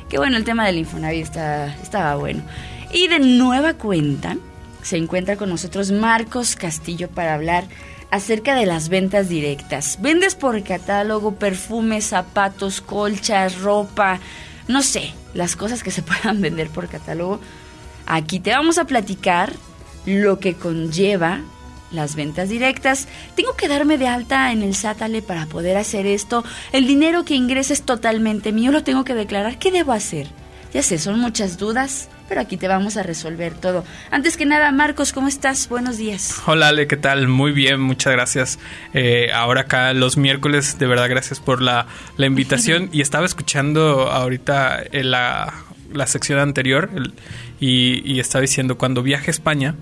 [0.09, 1.35] Que bueno, el tema del Infonavit
[1.81, 2.43] estaba bueno.
[2.91, 4.37] Y de nueva cuenta
[4.81, 7.65] se encuentra con nosotros Marcos Castillo para hablar
[8.09, 9.97] acerca de las ventas directas.
[10.01, 14.19] Vendes por catálogo perfumes, zapatos, colchas, ropa,
[14.67, 17.39] no sé, las cosas que se puedan vender por catálogo.
[18.05, 19.51] Aquí te vamos a platicar
[20.07, 21.41] lo que conlleva
[21.91, 23.07] las ventas directas.
[23.35, 26.43] Tengo que darme de alta en el Sátale para poder hacer esto.
[26.73, 29.59] El dinero que ingresa es totalmente mío, lo tengo que declarar.
[29.59, 30.27] ¿Qué debo hacer?
[30.73, 33.85] Ya sé, son muchas dudas, pero aquí te vamos a resolver todo.
[34.11, 35.69] Antes que nada, Marcos, ¿cómo estás?
[35.69, 36.35] Buenos días.
[36.45, 37.29] Hola Ale, ¿qué tal?
[37.29, 38.59] Muy bien, muchas gracias.
[38.93, 42.89] Eh, ahora acá los miércoles, de verdad gracias por la, la invitación.
[42.91, 45.53] y estaba escuchando ahorita eh, la,
[45.93, 47.13] la sección anterior el-
[47.61, 49.75] y, y estaba diciendo, cuando viaje a España,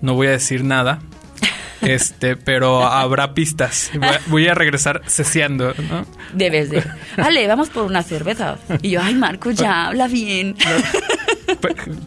[0.00, 1.00] no voy a decir nada,
[1.82, 3.90] este, pero habrá pistas.
[4.26, 6.06] Voy a, regresar ceseando, ¿no?
[6.32, 6.84] Debes de.
[7.16, 8.58] Ale, vamos por una cerveza.
[8.82, 10.56] Y yo, ay, Marcos, ya habla bien.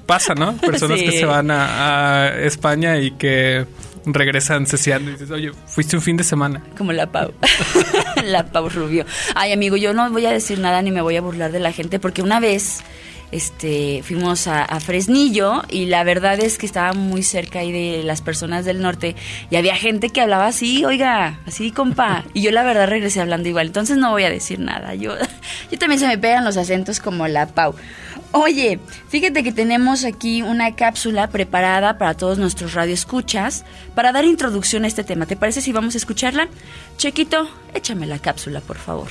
[0.06, 0.56] Pasa, ¿no?
[0.58, 3.66] Personas que se van a, a España y que
[4.06, 6.64] regresan ceseando y dices, oye, fuiste un fin de semana.
[6.78, 7.34] Como la Pau.
[8.26, 9.06] la Pau Rubio.
[9.36, 11.72] Ay, amigo, yo no voy a decir nada ni me voy a burlar de la
[11.72, 12.84] gente porque una vez
[13.32, 18.66] este fuimos a, Fresnillo y la verdad es que estaba muy cerca de las personas
[18.66, 19.16] del norte
[19.50, 23.48] y había gente que hablaba así, oiga, así compa, y yo la verdad regresé hablando
[23.48, 24.96] igual, entonces no voy a decir nada.
[24.96, 25.16] Yo
[25.72, 27.76] yo también se me pegan los acentos como la Pau.
[28.34, 34.86] Oye, fíjate que tenemos aquí una cápsula preparada para todos nuestros radioescuchas para dar introducción
[34.86, 35.26] a este tema.
[35.26, 36.48] ¿Te parece si vamos a escucharla?
[36.98, 39.10] Chequito, échame la cápsula, por favor.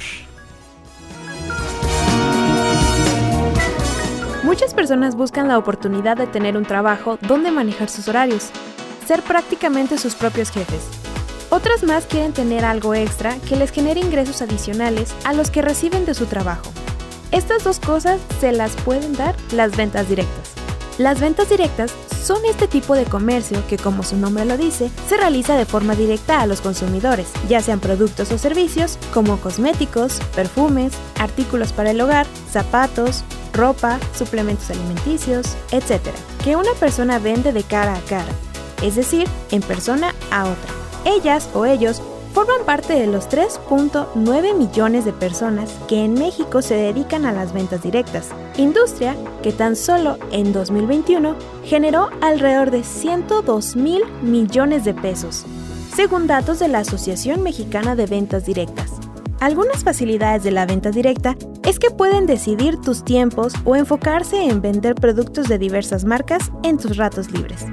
[4.43, 8.49] Muchas personas buscan la oportunidad de tener un trabajo donde manejar sus horarios,
[9.07, 10.89] ser prácticamente sus propios jefes.
[11.51, 16.07] Otras más quieren tener algo extra que les genere ingresos adicionales a los que reciben
[16.07, 16.71] de su trabajo.
[17.33, 20.60] Estas dos cosas se las pueden dar las ventas directas.
[21.01, 25.17] Las ventas directas son este tipo de comercio que, como su nombre lo dice, se
[25.17, 30.93] realiza de forma directa a los consumidores, ya sean productos o servicios como cosméticos, perfumes,
[31.19, 36.03] artículos para el hogar, zapatos, ropa, suplementos alimenticios, etc.
[36.45, 38.33] Que una persona vende de cara a cara,
[38.83, 40.71] es decir, en persona a otra.
[41.07, 46.75] Ellas o ellos forman parte de los 3.9 millones de personas que en México se
[46.75, 53.77] dedican a las ventas directas, industria que tan solo en 2021 generó alrededor de 102
[53.77, 55.45] mil millones de pesos,
[55.95, 58.93] según datos de la Asociación Mexicana de Ventas Directas.
[59.41, 61.35] Algunas facilidades de la venta directa
[61.65, 66.77] es que pueden decidir tus tiempos o enfocarse en vender productos de diversas marcas en
[66.77, 67.65] tus ratos libres.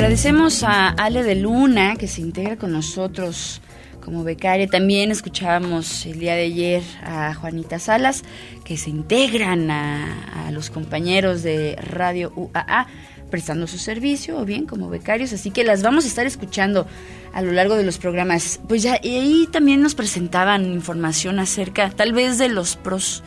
[0.00, 3.60] Agradecemos a Ale de Luna que se integra con nosotros
[4.02, 4.66] como becaria.
[4.66, 8.22] También escuchábamos el día de ayer a Juanita Salas,
[8.64, 12.86] que se integran a, los compañeros de Radio UAA
[13.30, 16.86] prestando su servicio o bien como becarios, así que las vamos a estar escuchando
[17.34, 18.58] a lo largo de los programas.
[18.68, 23.22] Pues ya, y ahí también nos presentaban información acerca tal vez de los pros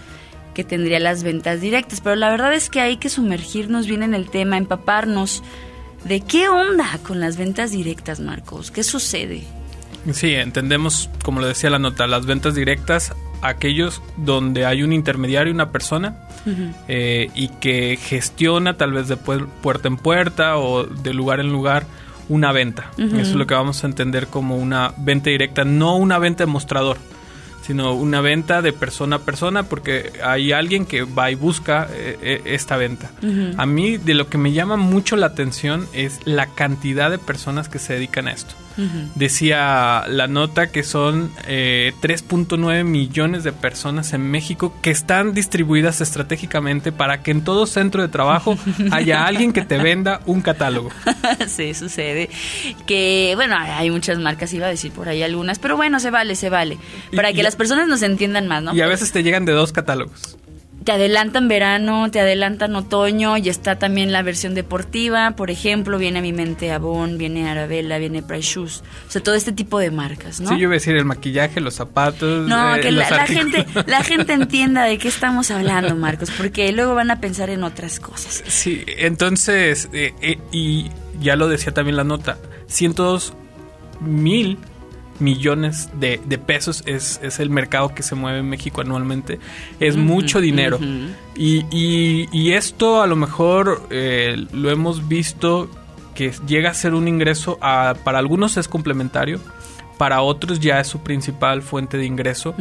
[0.55, 4.15] que tendría las ventas directas, pero la verdad es que hay que sumergirnos bien en
[4.15, 5.43] el tema, empaparnos
[6.03, 9.43] de qué onda con las ventas directas, Marcos, qué sucede.
[10.11, 15.53] Sí, entendemos, como lo decía la nota, las ventas directas, aquellos donde hay un intermediario,
[15.53, 16.27] una persona,
[16.89, 21.85] eh, y que gestiona tal vez de puerta en puerta o de lugar en lugar
[22.27, 22.91] una venta.
[22.97, 26.51] Eso es lo que vamos a entender como una venta directa, no una venta de
[26.51, 26.97] mostrador
[27.63, 32.17] sino una venta de persona a persona porque hay alguien que va y busca eh,
[32.21, 33.11] eh, esta venta.
[33.57, 37.69] A mí de lo que me llama mucho la atención es la cantidad de personas
[37.69, 38.53] que se dedican a esto.
[39.15, 46.01] Decía la nota que son 3.9 eh, millones de personas en México que están distribuidas
[46.01, 48.57] estratégicamente para que en todo centro de trabajo
[48.91, 50.89] haya alguien que te venda un catálogo.
[51.47, 52.29] sí, sucede.
[52.85, 56.35] Que, bueno, hay muchas marcas, iba a decir por ahí algunas, pero bueno, se vale,
[56.35, 56.77] se vale.
[57.15, 58.73] Para que las personas nos entiendan más, ¿no?
[58.73, 60.37] Y a veces te llegan de dos catálogos
[60.83, 65.31] te adelantan verano, te adelantan otoño y está también la versión deportiva.
[65.31, 68.83] Por ejemplo, viene a mi mente Avon, viene Arabella, viene Price Shoes.
[69.07, 70.49] O sea, todo este tipo de marcas, ¿no?
[70.49, 72.47] Sí, yo iba a decir el maquillaje, los zapatos.
[72.47, 76.95] No, eh, que la, gente, la gente entienda de qué estamos hablando, Marcos, porque luego
[76.95, 78.43] van a pensar en otras cosas.
[78.47, 83.33] Sí, entonces, eh, eh, y ya lo decía también la nota, cientos
[83.99, 84.57] mil
[85.23, 89.39] millones de, pesos es, el mercado que se mueve en México anualmente.
[89.79, 90.79] Es mucho dinero.
[91.35, 91.65] y,
[92.31, 95.69] y, esto a lo mejor eh, lo hemos visto
[96.13, 99.39] que llega a ser un ingreso, para algunos es complementario,
[99.97, 102.55] para otros ya es su principal fuente de ingreso.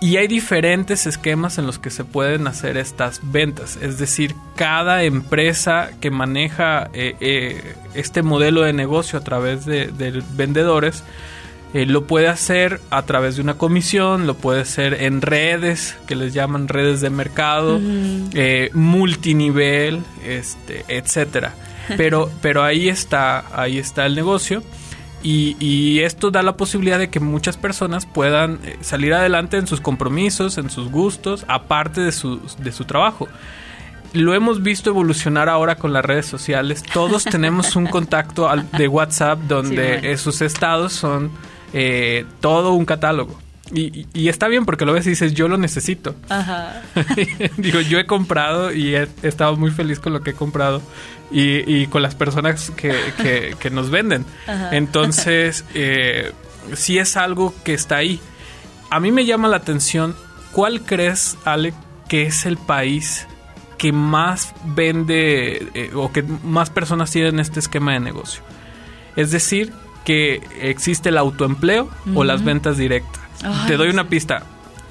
[0.00, 3.78] Y hay diferentes esquemas en los que se pueden hacer estas ventas.
[3.82, 9.88] Es decir, cada empresa que maneja eh, eh, este modelo de negocio a través de,
[9.88, 11.04] de vendedores,
[11.72, 16.16] eh, lo puede hacer a través de una comisión, lo puede hacer en redes, que
[16.16, 17.80] les llaman redes de mercado,
[18.34, 21.54] eh, multinivel, este, etcétera.
[21.96, 24.62] Pero, pero ahí está, ahí está el negocio.
[25.24, 29.80] Y, esto da la posibilidad de que muchas personas puedan eh, salir adelante en sus
[29.80, 33.28] compromisos, en sus gustos, aparte de su, de su trabajo
[34.12, 36.82] lo hemos visto evolucionar ahora con las redes sociales.
[36.82, 41.30] Todos tenemos un contacto de WhatsApp donde sus estados son
[41.72, 43.38] eh, todo un catálogo.
[43.72, 46.16] Y, está bien porque lo ves y dices, yo lo necesito.
[46.28, 46.82] Ajá.
[47.56, 50.82] Digo, yo he comprado y he, estado muy feliz con lo que he comprado
[51.30, 54.24] y, con las personas que, que, nos venden.
[54.72, 56.32] Entonces, eh,
[56.74, 58.20] sí es algo que está ahí.
[58.90, 60.16] A mí me llama la atención,
[60.50, 61.72] ¿cuál crees, Ale,
[62.08, 63.28] que es el país
[63.78, 68.42] que más vende eh, o que más personas tienen este esquema de negocio?
[69.14, 69.72] Es decir,
[70.04, 73.22] que existe el autoempleo o las ventas directas.
[73.66, 74.44] te doy una pista.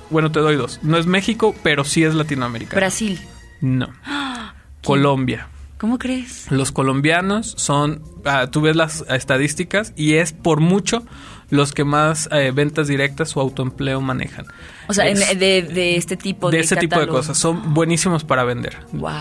[0.10, 0.80] Bueno, te doy dos.
[0.82, 2.76] No es México, pero sí es Latinoamérica.
[2.76, 3.20] Brasil.
[3.62, 3.90] No.
[4.84, 5.48] Colombia.
[5.78, 6.52] ¿Cómo crees?
[6.52, 11.06] Los colombianos son, ah, tú ves las estadísticas y es por mucho
[11.50, 14.46] los que más eh, ventas directas o autoempleo manejan.
[14.88, 17.38] O sea, de, este tipo de De este tipo de cosas.
[17.38, 18.78] Son buenísimos para vender.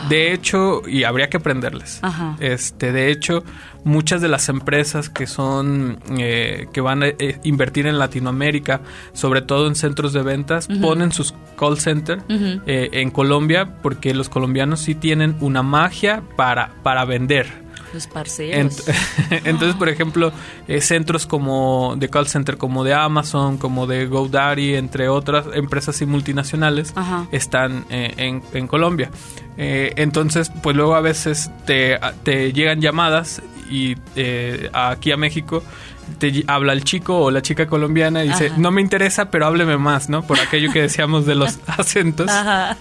[0.09, 2.01] De hecho, y habría que aprenderles.
[2.41, 3.45] Este, de hecho,
[3.85, 8.81] muchas de las empresas que son eh, que van a eh, invertir en Latinoamérica,
[9.13, 14.81] sobre todo en centros de ventas, ponen sus call center en Colombia porque los colombianos
[14.81, 17.68] sí tienen una magia para, para vender.
[17.93, 18.85] Los parceros.
[19.31, 20.33] entonces, por ejemplo,
[20.67, 26.01] eh, centros como de call center como de Amazon, como de GoDaddy, entre otras empresas
[26.03, 26.95] y multinacionales,
[27.33, 29.11] están eh, en, Colombia.
[29.57, 33.97] Eh, entonces, pues luego a veces te, te llegan llamadas y
[34.73, 35.63] aquí a México
[36.19, 39.77] te habla el chico o la chica colombiana y dice, no me interesa, pero hábleme
[39.77, 40.27] más, ¿no?
[40.27, 42.31] Por aquello que decíamos de los acentos.
[42.31, 42.77] Ajá.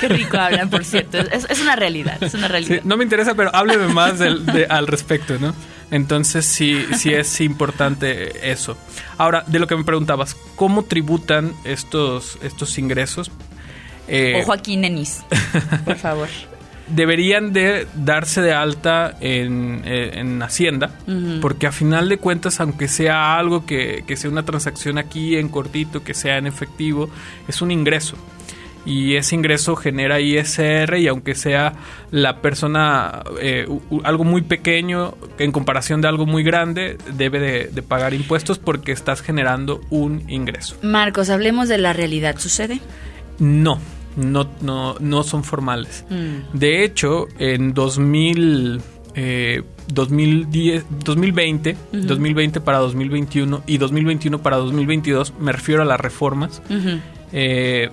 [0.00, 1.18] Qué rico hablan, por cierto.
[1.18, 2.80] Es, una realidad, es una realidad.
[2.84, 5.54] no me interesa, pero hábleme más al respecto, ¿no?
[5.90, 8.76] Entonces sí, sí es importante eso.
[9.16, 13.30] Ahora, de lo que me preguntabas, ¿cómo tributan estos, estos ingresos?
[14.06, 15.24] Eh, o Joaquín Enis,
[15.84, 16.28] por favor
[16.90, 20.90] deberían de darse de alta en, eh, Hacienda,
[21.42, 26.02] porque a final de cuentas, aunque sea algo que, sea una transacción aquí en cortito,
[26.02, 27.10] que sea en efectivo,
[27.46, 28.16] es un ingreso.
[28.86, 31.74] y ese ingreso genera ISR y aunque sea
[32.10, 33.66] la persona eh,
[34.04, 38.92] algo muy pequeño en comparación de algo muy grande, debe de, de pagar impuestos porque
[38.92, 40.76] estás generando un ingreso.
[40.80, 42.38] Marcos, hablemos de la realidad.
[42.38, 42.80] ¿Sucede?
[43.38, 43.78] No,
[44.16, 46.04] no, no, no son formales.
[46.10, 46.56] Mm.
[46.56, 48.80] De hecho, en 2000,
[49.14, 52.02] eh, 2010, 2020, Ujú.
[52.06, 56.62] 2020 para 2021 y 2021 para 2022, me refiero a las reformas.
[57.32, 57.90] Eh,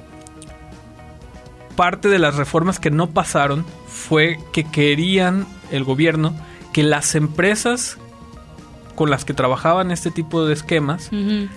[1.76, 6.36] parte de las reformas que no pasaron fue que querían el gobierno
[6.74, 7.98] que las empresas
[8.96, 11.10] con las que trabajaban este tipo de esquemas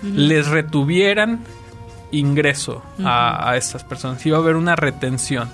[0.03, 1.39] les retuvieran
[2.11, 4.25] ingreso a, a estas personas.
[4.25, 5.49] Iba a haber una retención.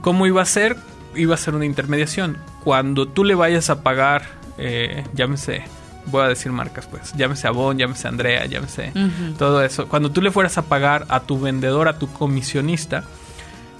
[0.00, 0.76] ¿Cómo iba a ser?
[1.14, 2.38] Iba a ser una intermediación.
[2.64, 4.22] Cuando tú le vayas a pagar,
[4.58, 5.64] eh, llámese,
[6.06, 8.92] voy a decir marcas pues, llámese Avon, llámese Andrea, llámese
[9.38, 9.88] todo eso.
[9.88, 13.04] Cuando tú le fueras a pagar a tu vendedor, a tu comisionista,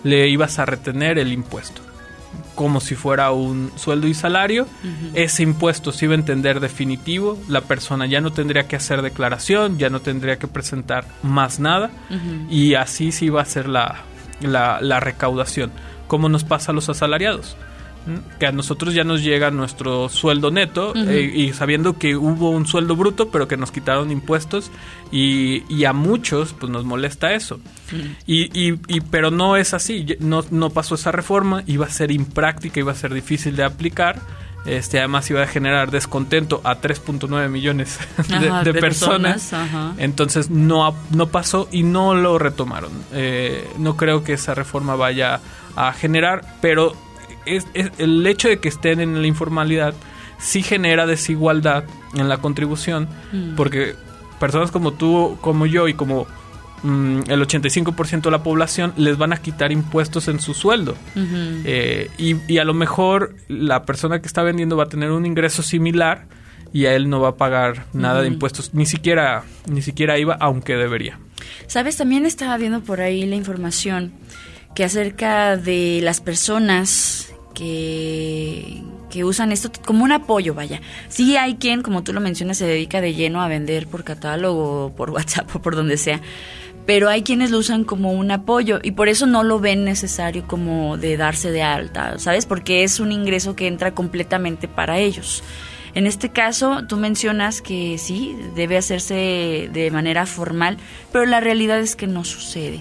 [0.05, 1.83] le ibas a retener el impuesto.
[2.55, 4.67] Como si fuera un sueldo y salario.
[5.15, 7.39] Ese impuesto se iba a entender definitivo.
[7.49, 11.91] La persona ya no tendría que hacer declaración, ya no tendría que presentar más nada.
[12.51, 14.03] Y así se iba a hacer la,
[14.41, 15.71] la, la recaudación.
[16.09, 17.57] Como nos pasa a los asalariados.
[18.39, 22.67] Que a nosotros ya nos llega nuestro sueldo neto eh, y sabiendo que hubo un
[22.67, 24.71] sueldo bruto, pero que nos quitaron impuestos
[25.13, 27.61] y, y a muchos pues nos molesta eso.
[28.27, 32.11] Y, y, y- pero no es así, no, no pasó esa reforma, iba a ser
[32.11, 34.21] impráctica, iba a ser difícil de aplicar.
[34.67, 37.99] Este, además iba a generar descontento a 3.9 millones
[38.29, 39.53] de, Ajá, de de personas.
[39.99, 42.91] Entonces no, no pasó y no lo retomaron.
[43.13, 45.41] Eh, no creo que esa reforma vaya
[45.75, 46.95] a generar, pero
[47.57, 49.95] es, es- el hecho de que estén en la informalidad
[50.39, 51.85] sí genera desigualdad
[52.15, 53.55] en la contribución, Mm.
[53.57, 53.95] porque
[54.39, 56.27] personas como tú, como yo y como
[56.85, 60.95] mm, el 85% de la población les van a quitar impuestos en su sueldo.
[61.17, 65.27] Eh, y, y a lo mejor la persona que está vendiendo va a tener un
[65.27, 66.27] ingreso similar
[66.73, 70.37] y a él no va a pagar nada de impuestos, ni siquiera, ni siquiera iba,
[70.39, 71.19] aunque debería.
[71.67, 74.13] Sabes, también estaba viendo por ahí la información
[74.77, 80.81] que acerca de las personas que, usan esto como un apoyo, vaya.
[81.09, 84.93] Sí hay quien, como tú lo mencionas, se dedica de lleno a vender por catálogo,
[84.97, 86.21] por WhatsApp o por donde sea.
[86.87, 90.47] Pero hay quienes lo usan como un apoyo y por eso no lo ven necesario
[90.47, 92.47] como de darse de alta, ¿sabes?
[92.47, 95.43] Porque es un ingreso que entra completamente para ellos.
[95.95, 100.79] En este caso, tú mencionas que sí, debe hacerse de manera formal,
[101.13, 102.81] pero la realidad es que no sucede.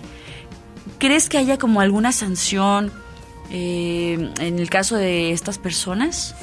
[0.99, 2.91] ¿Crees que haya como alguna sanción
[3.51, 6.35] eh, en el caso de estas personas?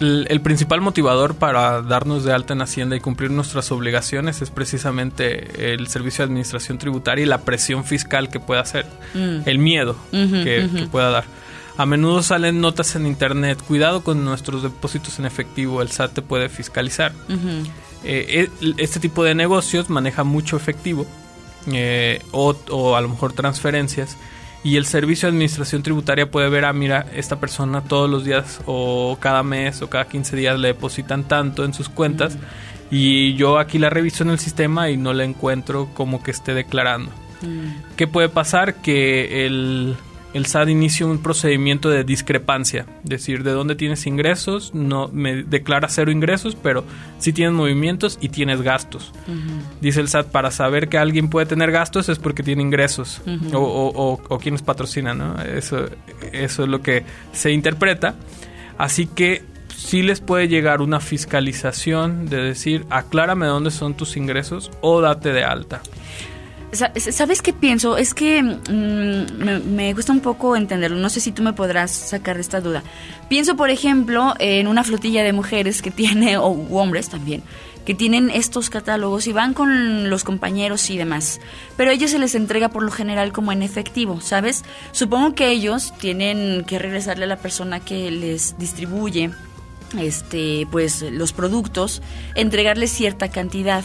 [0.00, 4.50] El, el principal motivador para darnos de alta en Hacienda y cumplir nuestras obligaciones es
[4.50, 9.40] precisamente el Servicio de Administración Tributaria y la presión fiscal que pueda hacer, Mm.
[9.46, 11.24] el miedo que, pueda dar.
[11.76, 16.22] A menudo salen notas en internet, cuidado con nuestros depósitos en efectivo, el SAT te
[16.22, 17.12] puede fiscalizar.
[18.04, 21.06] Eh, eh, este tipo de negocios maneja mucho efectivo
[21.70, 24.16] eh, o, o a lo mejor transferencias
[24.68, 28.60] y el servicio de administración tributaria puede ver, ah, mira, esta persona todos los días
[28.66, 32.36] o cada mes o cada 15 días le depositan tanto en sus cuentas
[32.90, 36.52] y yo aquí la reviso en el sistema y no la encuentro como que esté
[36.52, 37.10] declarando.
[37.40, 37.96] Mm.
[37.96, 38.74] ¿Qué puede pasar?
[38.74, 39.96] Que el,
[40.34, 45.42] el SAT inicie un procedimiento de discrepancia, es decir, de dónde tienes ingresos, no me
[45.42, 46.84] declara cero ingresos, pero
[47.18, 49.12] sí tienes movimientos y tienes gastos.
[49.80, 53.22] Dice el SAT, para saber que alguien puede tener gastos es porque tiene ingresos
[53.54, 55.40] o, o, o- o quienes patrocinan, ¿no?
[55.42, 55.86] Eso,
[56.32, 58.14] eso es lo que se interpreta.
[58.76, 59.42] Así que
[59.74, 65.32] sí les puede llegar una fiscalización de decir, aclárame dónde son tus ingresos o date
[65.32, 65.80] de alta.
[66.72, 67.96] Sa- ¿Sabes qué pienso?
[67.96, 70.98] Es que mm, me, me cuesta un poco entenderlo.
[70.98, 72.82] No sé si tú me podrás sacar de esta duda.
[73.28, 77.42] Pienso, por ejemplo, en una flotilla de mujeres que tiene, o hombres también,
[77.86, 81.40] que tienen estos catálogos y van con los compañeros y demás.
[81.78, 84.62] Pero a ellos se les entrega por lo general como en efectivo, ¿sabes?
[84.92, 89.30] Supongo que ellos tienen que regresarle a la persona que les distribuye
[89.98, 92.02] este pues los productos,
[92.34, 93.84] entregarles cierta cantidad.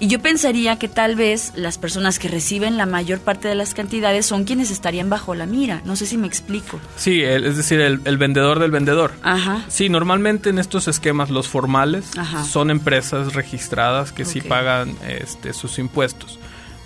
[0.00, 3.74] Y yo pensaría que tal vez las personas que reciben la mayor parte de las
[3.74, 5.80] cantidades son quienes estarían bajo la mira.
[5.84, 6.80] No sé si me explico.
[6.96, 9.12] Sí, el- es decir, el, el vendedor del vendedor.
[9.22, 9.64] Ajá.
[9.68, 12.44] Sí, normalmente en estos esquemas los formales Ajá.
[12.44, 16.38] son empresas registradas que sí pagan este, sus impuestos.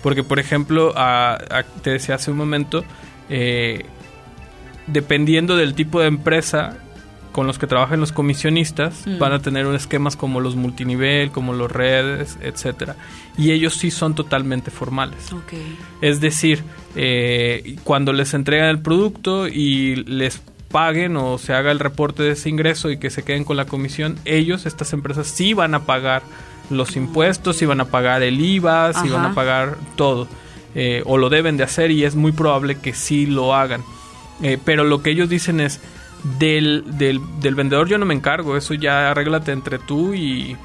[0.03, 2.85] Porque, por ejemplo, a- a- te decía hace un momento,
[3.27, 3.85] eh,
[4.87, 6.77] dependiendo del tipo de empresa,
[7.31, 9.19] con los que trabajan los comisionistas Mm.
[9.19, 12.95] van a tener esquemas como los multinivel, como los redes, etcétera.
[13.37, 15.29] Y ellos sí son totalmente formales.
[16.01, 16.63] Es decir,
[16.95, 22.31] eh, cuando les entregan el producto y les paguen o se haga el reporte de
[22.31, 25.85] ese ingreso y que se queden con la comisión, ellos, estas empresas, sí van a
[25.85, 26.21] pagar
[26.69, 30.27] los impuestos, sí van a pagar el IVA, sí van a pagar todo.
[30.75, 33.81] eh, o lo deben de hacer y es muy probable que sí lo hagan.
[34.43, 35.79] Eh, pero lo que ellos dicen es,
[36.39, 40.55] del, del, del vendedor yo no me encargo, eso ya arréglate entre tú y...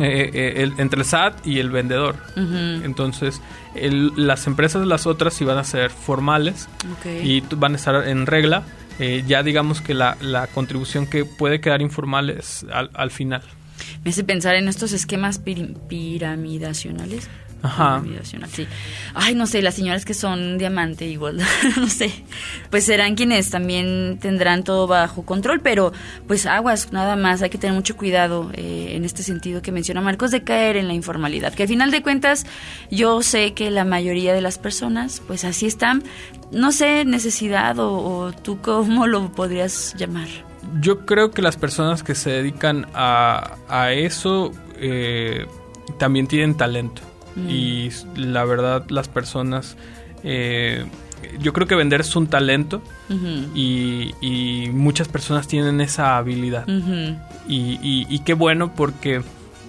[0.00, 2.16] eh, eh, el- entre el SAT y el vendedor.
[2.36, 3.40] Entonces,
[3.74, 6.68] el- las empresas, las otras, sí van a ser formales
[7.24, 8.62] y van a estar en regla.
[9.00, 13.42] Eh, ya digamos que la, la contribución que puede quedar informal es al, al final.
[14.04, 17.28] Me hace pensar en estos esquemas piri- piramidacionales.
[17.62, 18.02] Ajá.
[18.52, 18.66] Sí.
[19.14, 21.38] Ay, no sé, las señoras que son diamante igual,
[21.76, 22.12] no sé.
[22.70, 25.92] Pues serán quienes también tendrán todo bajo control, pero
[26.26, 30.00] pues aguas, nada más, hay que tener mucho cuidado eh, en este sentido que menciona
[30.00, 31.52] Marcos de caer en la informalidad.
[31.52, 32.46] Que al final de cuentas,
[32.90, 36.04] yo sé que la mayoría de las personas, pues así están.
[36.52, 40.28] No sé, necesidad o, o tú cómo lo podrías llamar.
[40.80, 45.46] Yo creo que las personas que se dedican a, a eso eh,
[45.98, 47.02] también tienen talento.
[47.38, 47.50] Mm.
[47.50, 49.76] Y la verdad, las personas...
[50.24, 50.84] eh,
[51.40, 52.80] yo creo que vender es un talento
[53.54, 56.64] y, y muchas personas tienen esa habilidad.
[57.48, 59.22] Y, y- y qué bueno porque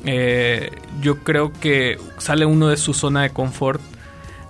[0.05, 0.69] eh,
[1.01, 3.81] yo creo que sale uno de su zona de confort.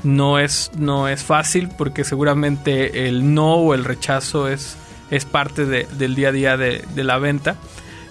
[0.03, 4.76] No es, no es fácil porque seguramente el no o el rechazo es,
[5.09, 7.55] es parte de- del día a día de, de la venta.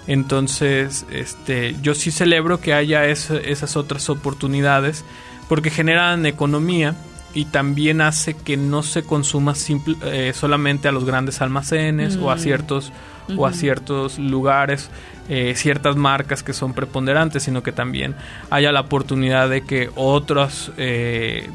[0.09, 5.05] Entonces, este, yo sí celebro que haya es- esas otras oportunidades
[5.49, 6.97] porque generan economía
[7.35, 12.31] y también hace que no se consuma simple- eh, solamente a los grandes almacenes o
[12.31, 12.39] a Mm.
[12.41, 12.93] ciertos
[13.37, 14.89] o a ciertos lugares,
[15.29, 18.15] eh, ciertas marcas que son preponderantes, sino que también
[18.49, 21.51] haya la oportunidad de que otras eh,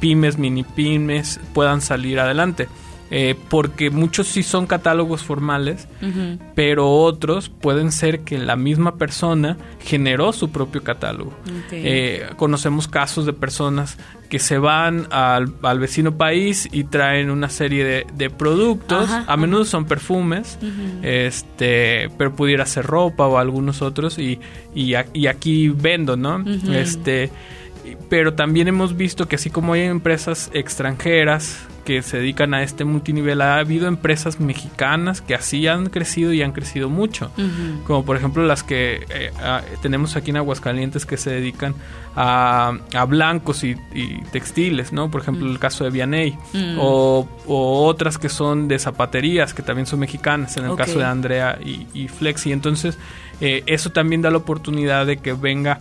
[0.00, 2.68] pymes, mini pymes puedan salir adelante.
[3.14, 5.86] Eh, porque muchos sí son catálogos formales,
[6.54, 11.34] pero otros pueden ser que la misma persona generó su propio catálogo.
[11.72, 13.98] Eh, conocemos casos de personas
[14.30, 19.24] que se van al, al vecino país y traen una serie de, de productos, Ajá,
[19.30, 20.58] a menudo son perfumes,
[21.02, 24.38] este, pero pudiera ser ropa o algunos otros y,
[24.74, 26.42] y, a- y aquí vendo, ¿no?
[26.74, 27.30] Este,
[28.08, 32.84] pero también hemos visto que así como hay empresas extranjeras que se dedican a este
[32.84, 37.32] multinivel, ha habido empresas mexicanas que así han crecido y han crecido mucho
[37.84, 41.74] como por ejemplo las que eh, ah, tenemos aquí en Aguascalientes que se dedican
[42.14, 45.10] a, a blancos y, y textiles, ¿no?
[45.10, 46.36] Por ejemplo, el caso de Vianey.
[46.52, 46.78] Mm.
[46.78, 51.04] O, o otras que son de zapaterías, que también son mexicanas, en el caso de
[51.04, 52.52] Andrea y, y Flexi.
[52.52, 52.98] Entonces,
[53.40, 55.80] eh, eso también da la oportunidad de que venga,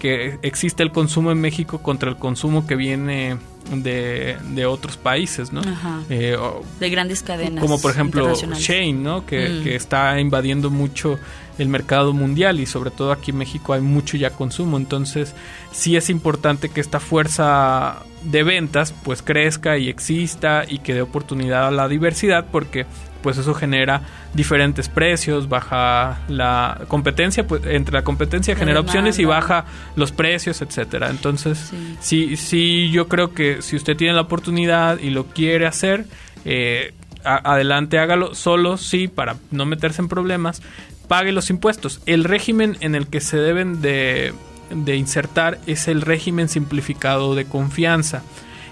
[0.00, 3.36] que existe el consumo en México contra el consumo que viene
[3.72, 5.60] de, de otros países, ¿no?
[5.60, 6.00] Ajá.
[6.10, 7.62] Eh, o- De grandes cadenas.
[7.62, 8.34] como por ejemplo.
[8.34, 9.24] Shane, ¿no?
[9.26, 9.62] Que, Mm.
[9.62, 11.18] que está invadiendo mucho
[11.58, 14.76] el mercado mundial y sobre todo aquí en México hay mucho ya consumo.
[14.78, 15.34] Entonces
[15.70, 21.02] sí es importante que esta fuerza de ventas pues crezca y exista y que dé
[21.02, 22.86] oportunidad a la diversidad porque
[23.22, 24.02] pues eso genera
[24.34, 29.64] diferentes precios, baja la competencia, pues entre la competencia La genera opciones y baja
[29.96, 31.10] los precios, etcétera.
[31.10, 31.96] Entonces, Sí.
[32.00, 36.06] sí, sí, yo creo que si usted tiene la oportunidad y lo quiere hacer,
[36.44, 36.92] eh,
[37.24, 40.62] a- adelante, hágalo solo, sí, para no meterse en problemas,
[41.08, 42.00] pague los impuestos.
[42.06, 44.32] El régimen en el que se deben de,
[44.70, 48.22] de insertar es el régimen simplificado de confianza.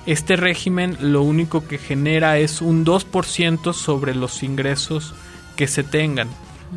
[0.06, 5.14] Este régimen lo único que genera es un 2% sobre los ingresos
[5.56, 6.28] que se tengan.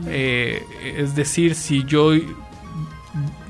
[0.08, 0.64] Eh,
[0.98, 2.12] es decir, si yo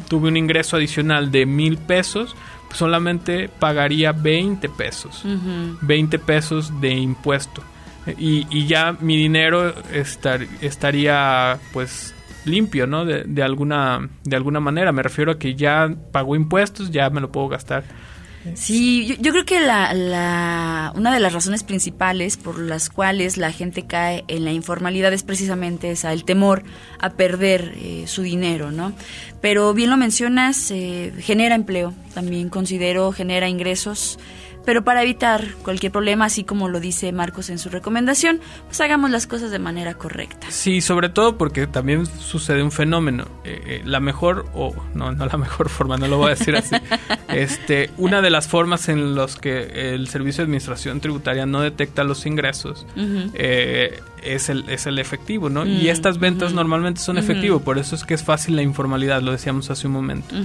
[0.08, 2.36] tuve un ingreso adicional de mil pesos,
[2.68, 5.24] pues solamente pagaría 20 pesos.
[5.26, 5.78] Ujú.
[5.82, 7.64] 20 pesos de impuesto.
[8.18, 12.14] Y, y ya mi dinero estar- estaría pues
[12.46, 13.06] limpio, ¿no?
[13.06, 14.92] De, de alguna, de alguna manera.
[14.92, 17.84] Me refiero a que ya pagó impuestos, ya me lo puedo gastar.
[18.56, 23.38] Sí, yo, yo creo que la, la- una de las razones principales por las cuales
[23.38, 26.64] la gente cae en la informalidad es precisamente esa, el temor
[27.00, 28.94] a perder eh, su dinero, ¿no?
[29.42, 34.18] Pero bien lo mencionas, eh, genera empleo, también considero genera ingresos,
[34.66, 39.10] Pero para evitar cualquier problema, así como lo dice Marcos en su recomendación, pues hagamos
[39.10, 40.48] las cosas de manera correcta.
[40.50, 43.26] Sí, sobre todo porque también sucede un fenómeno.
[43.44, 46.56] Eh, eh, la mejor, o no, no la mejor forma, no lo voy a decir
[46.56, 46.76] así.
[47.30, 52.04] este, una de las formas en las que el Servicio de Administración Tributaria no detecta
[52.04, 52.86] los ingresos
[53.34, 55.66] eh, es, el, es el efectivo, ¿no?
[55.66, 59.22] y Mm, estas ventas normalmente son efectivo, por eso es que es fácil la informalidad,
[59.22, 60.36] lo decíamos hace un momento.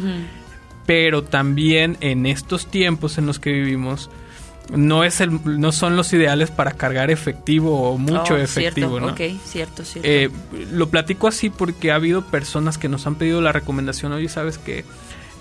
[0.86, 4.08] Pero también en estos tiempos en los que vivimos,
[4.70, 9.00] no, es el, no son los ideales para cargar efectivo o mucho Oh, efectivo, cierto,
[9.00, 9.12] ¿no?
[9.12, 10.08] Ok, cierto, cierto.
[10.08, 10.30] Eh,
[10.72, 14.58] lo platico así porque ha habido personas que nos han pedido la recomendación, oye, sabes
[14.58, 14.84] que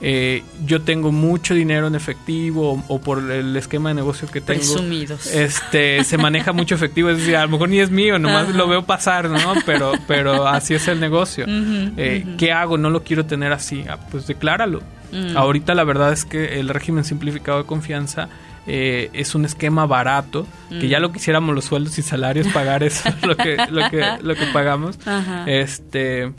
[0.01, 4.41] eh, yo tengo mucho dinero en efectivo o, o por el esquema de negocio que
[4.41, 4.59] tengo.
[4.59, 5.25] Presumidos.
[5.27, 8.57] Este, se maneja mucho efectivo, es decir, a lo mejor ni es mío, nomás Ajá.
[8.57, 9.53] lo veo pasar, ¿no?
[9.65, 11.45] Pero, pero así es el negocio.
[11.47, 12.25] Eh.
[12.37, 12.77] ¿Qué hago?
[12.77, 13.85] No lo quiero tener así.
[13.89, 14.81] Ah, pues decláralo.
[15.11, 15.37] Mm.
[15.37, 18.27] Ahorita la verdad es que el régimen simplificado de confianza
[18.67, 20.89] eh, es un esquema barato, que Mm.
[20.89, 24.45] ya lo quisiéramos los sueldos y salarios pagar eso, lo que, lo que, lo que
[24.47, 24.97] pagamos.
[25.05, 25.45] Ajá.
[25.47, 26.33] Este.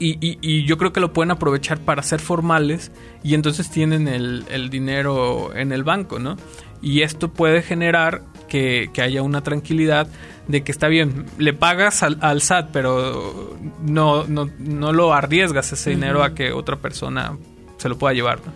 [0.00, 2.92] Y, y- y yo creo que lo pueden aprovechar para ser formales
[3.24, 6.36] y entonces tienen el, el dinero en el banco, ¿no?
[6.80, 10.06] Y esto puede generar que, que haya una tranquilidad
[10.46, 15.72] de que está bien, le pagas al, al SAT, pero no, no, no lo arriesgas
[15.72, 17.36] ese dinero a que otra persona
[17.76, 18.52] se lo pueda llevar, ¿no?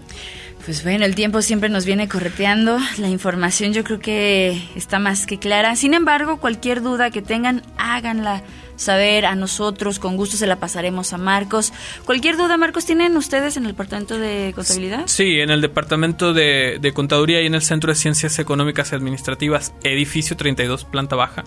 [0.64, 2.78] Pues bueno, el tiempo siempre nos viene correteando.
[2.98, 5.74] La información yo creo que está más que clara.
[5.74, 8.42] Sin embargo, cualquier duda que tengan, háganla
[8.82, 9.98] saber a nosotros.
[9.98, 11.72] Con gusto se la pasaremos a Marcos.
[12.04, 15.04] Cualquier duda, Marcos, ¿tienen ustedes en el departamento de contabilidad?
[15.06, 18.94] Sí, en el Departamento de, de Contaduría y en el Centro de Ciencias Económicas y
[18.94, 21.44] Administrativas, edificio 32, planta baja.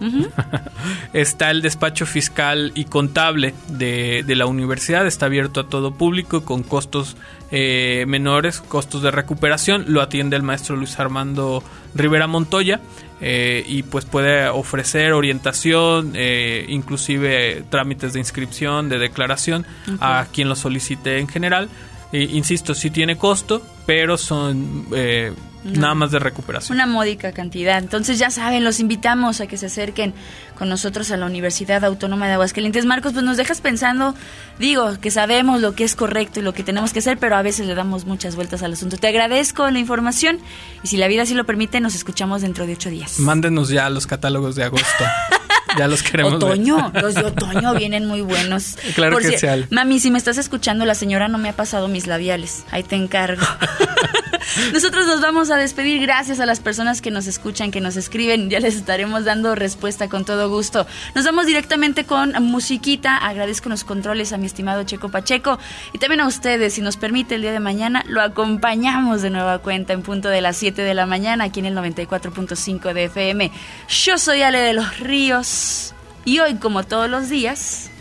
[1.13, 6.43] Está el despacho fiscal y contable de, de la universidad, está abierto a todo público
[6.43, 7.15] con costos
[7.51, 9.85] eh, menores, costos de recuperación.
[9.87, 11.63] Lo atiende el maestro Luis Armando
[11.93, 12.81] Rivera Montoya
[13.21, 19.65] eh, y pues puede ofrecer orientación, eh, inclusive trámites de inscripción, de declaración
[20.01, 21.69] a quien lo solicite en general.
[22.15, 25.33] Eh, insisto, sí tiene costo, pero son eh,
[25.65, 25.81] No.
[25.81, 26.77] nada más de recuperación.
[26.77, 27.77] Una módica cantidad.
[27.79, 30.13] Entonces ya saben, los invitamos a que se acerquen
[30.57, 32.85] con nosotros a la Universidad Autónoma de Aguascalientes.
[32.85, 34.15] Marcos, pues nos dejas pensando,
[34.59, 37.41] digo, que sabemos lo que es correcto y lo que tenemos que hacer, pero a
[37.41, 38.95] veces le damos muchas vueltas al asunto.
[38.97, 40.39] Te agradezco la información
[40.83, 43.19] y si la vida así lo permite, nos escuchamos dentro de ocho días.
[43.19, 45.03] Mándenos ya los catálogos de agosto.
[45.77, 46.43] ya los queremos ver.
[46.43, 48.77] Otoño, los de otoño vienen muy buenos.
[48.95, 49.67] Claro que Ale.
[49.71, 52.63] Mami, si me estás escuchando, la señora no me ha pasado mis labiales.
[52.71, 53.45] Ahí te encargo.
[54.73, 56.01] Nosotros nos vamos a despedir.
[56.01, 58.49] Gracias a las personas que nos escuchan, que nos escriben.
[58.49, 60.87] Ya les estaremos dando respuesta con todo gusto.
[61.13, 63.17] Nos vamos directamente con musiquita.
[63.17, 65.59] Agradezco los controles a mi estimado Checo Pacheco.
[65.93, 69.59] Y también a ustedes, si nos permite el día de mañana, lo acompañamos de nueva
[69.59, 73.51] cuenta en punto de las 7 de la mañana aquí en el 94.5 de FM.
[73.89, 75.93] Yo soy Ale de los Ríos.
[76.23, 77.91] Y hoy, como todos los días,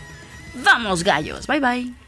[0.63, 1.47] vamos gallos.
[1.47, 2.04] Bye bye.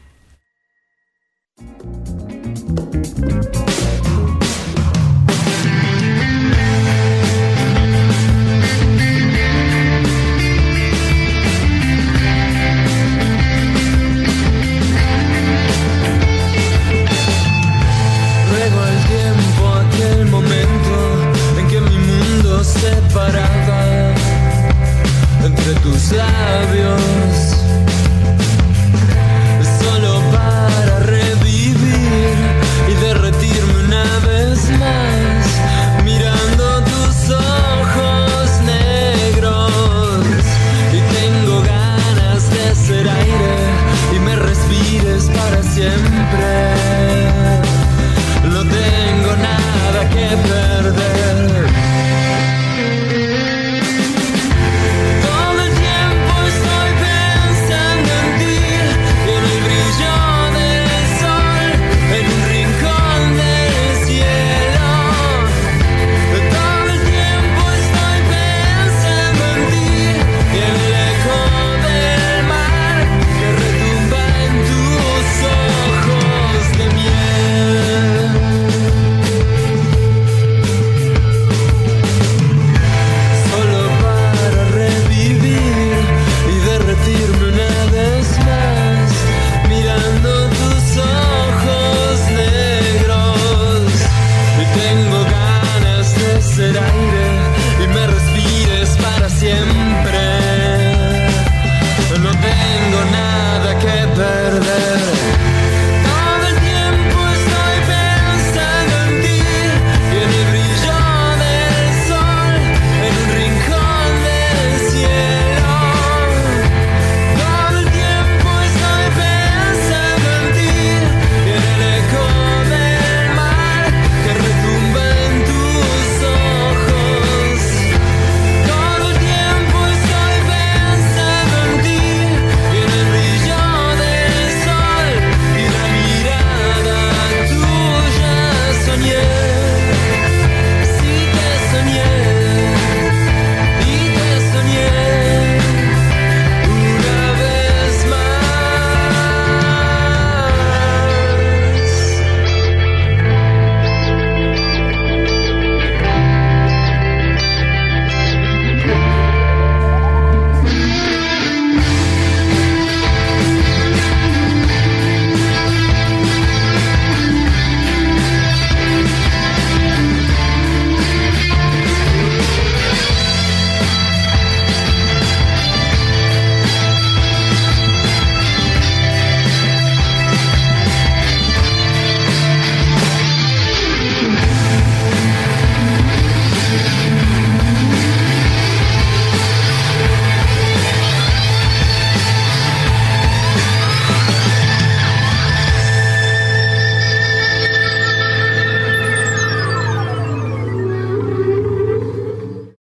[26.12, 27.07] Labios.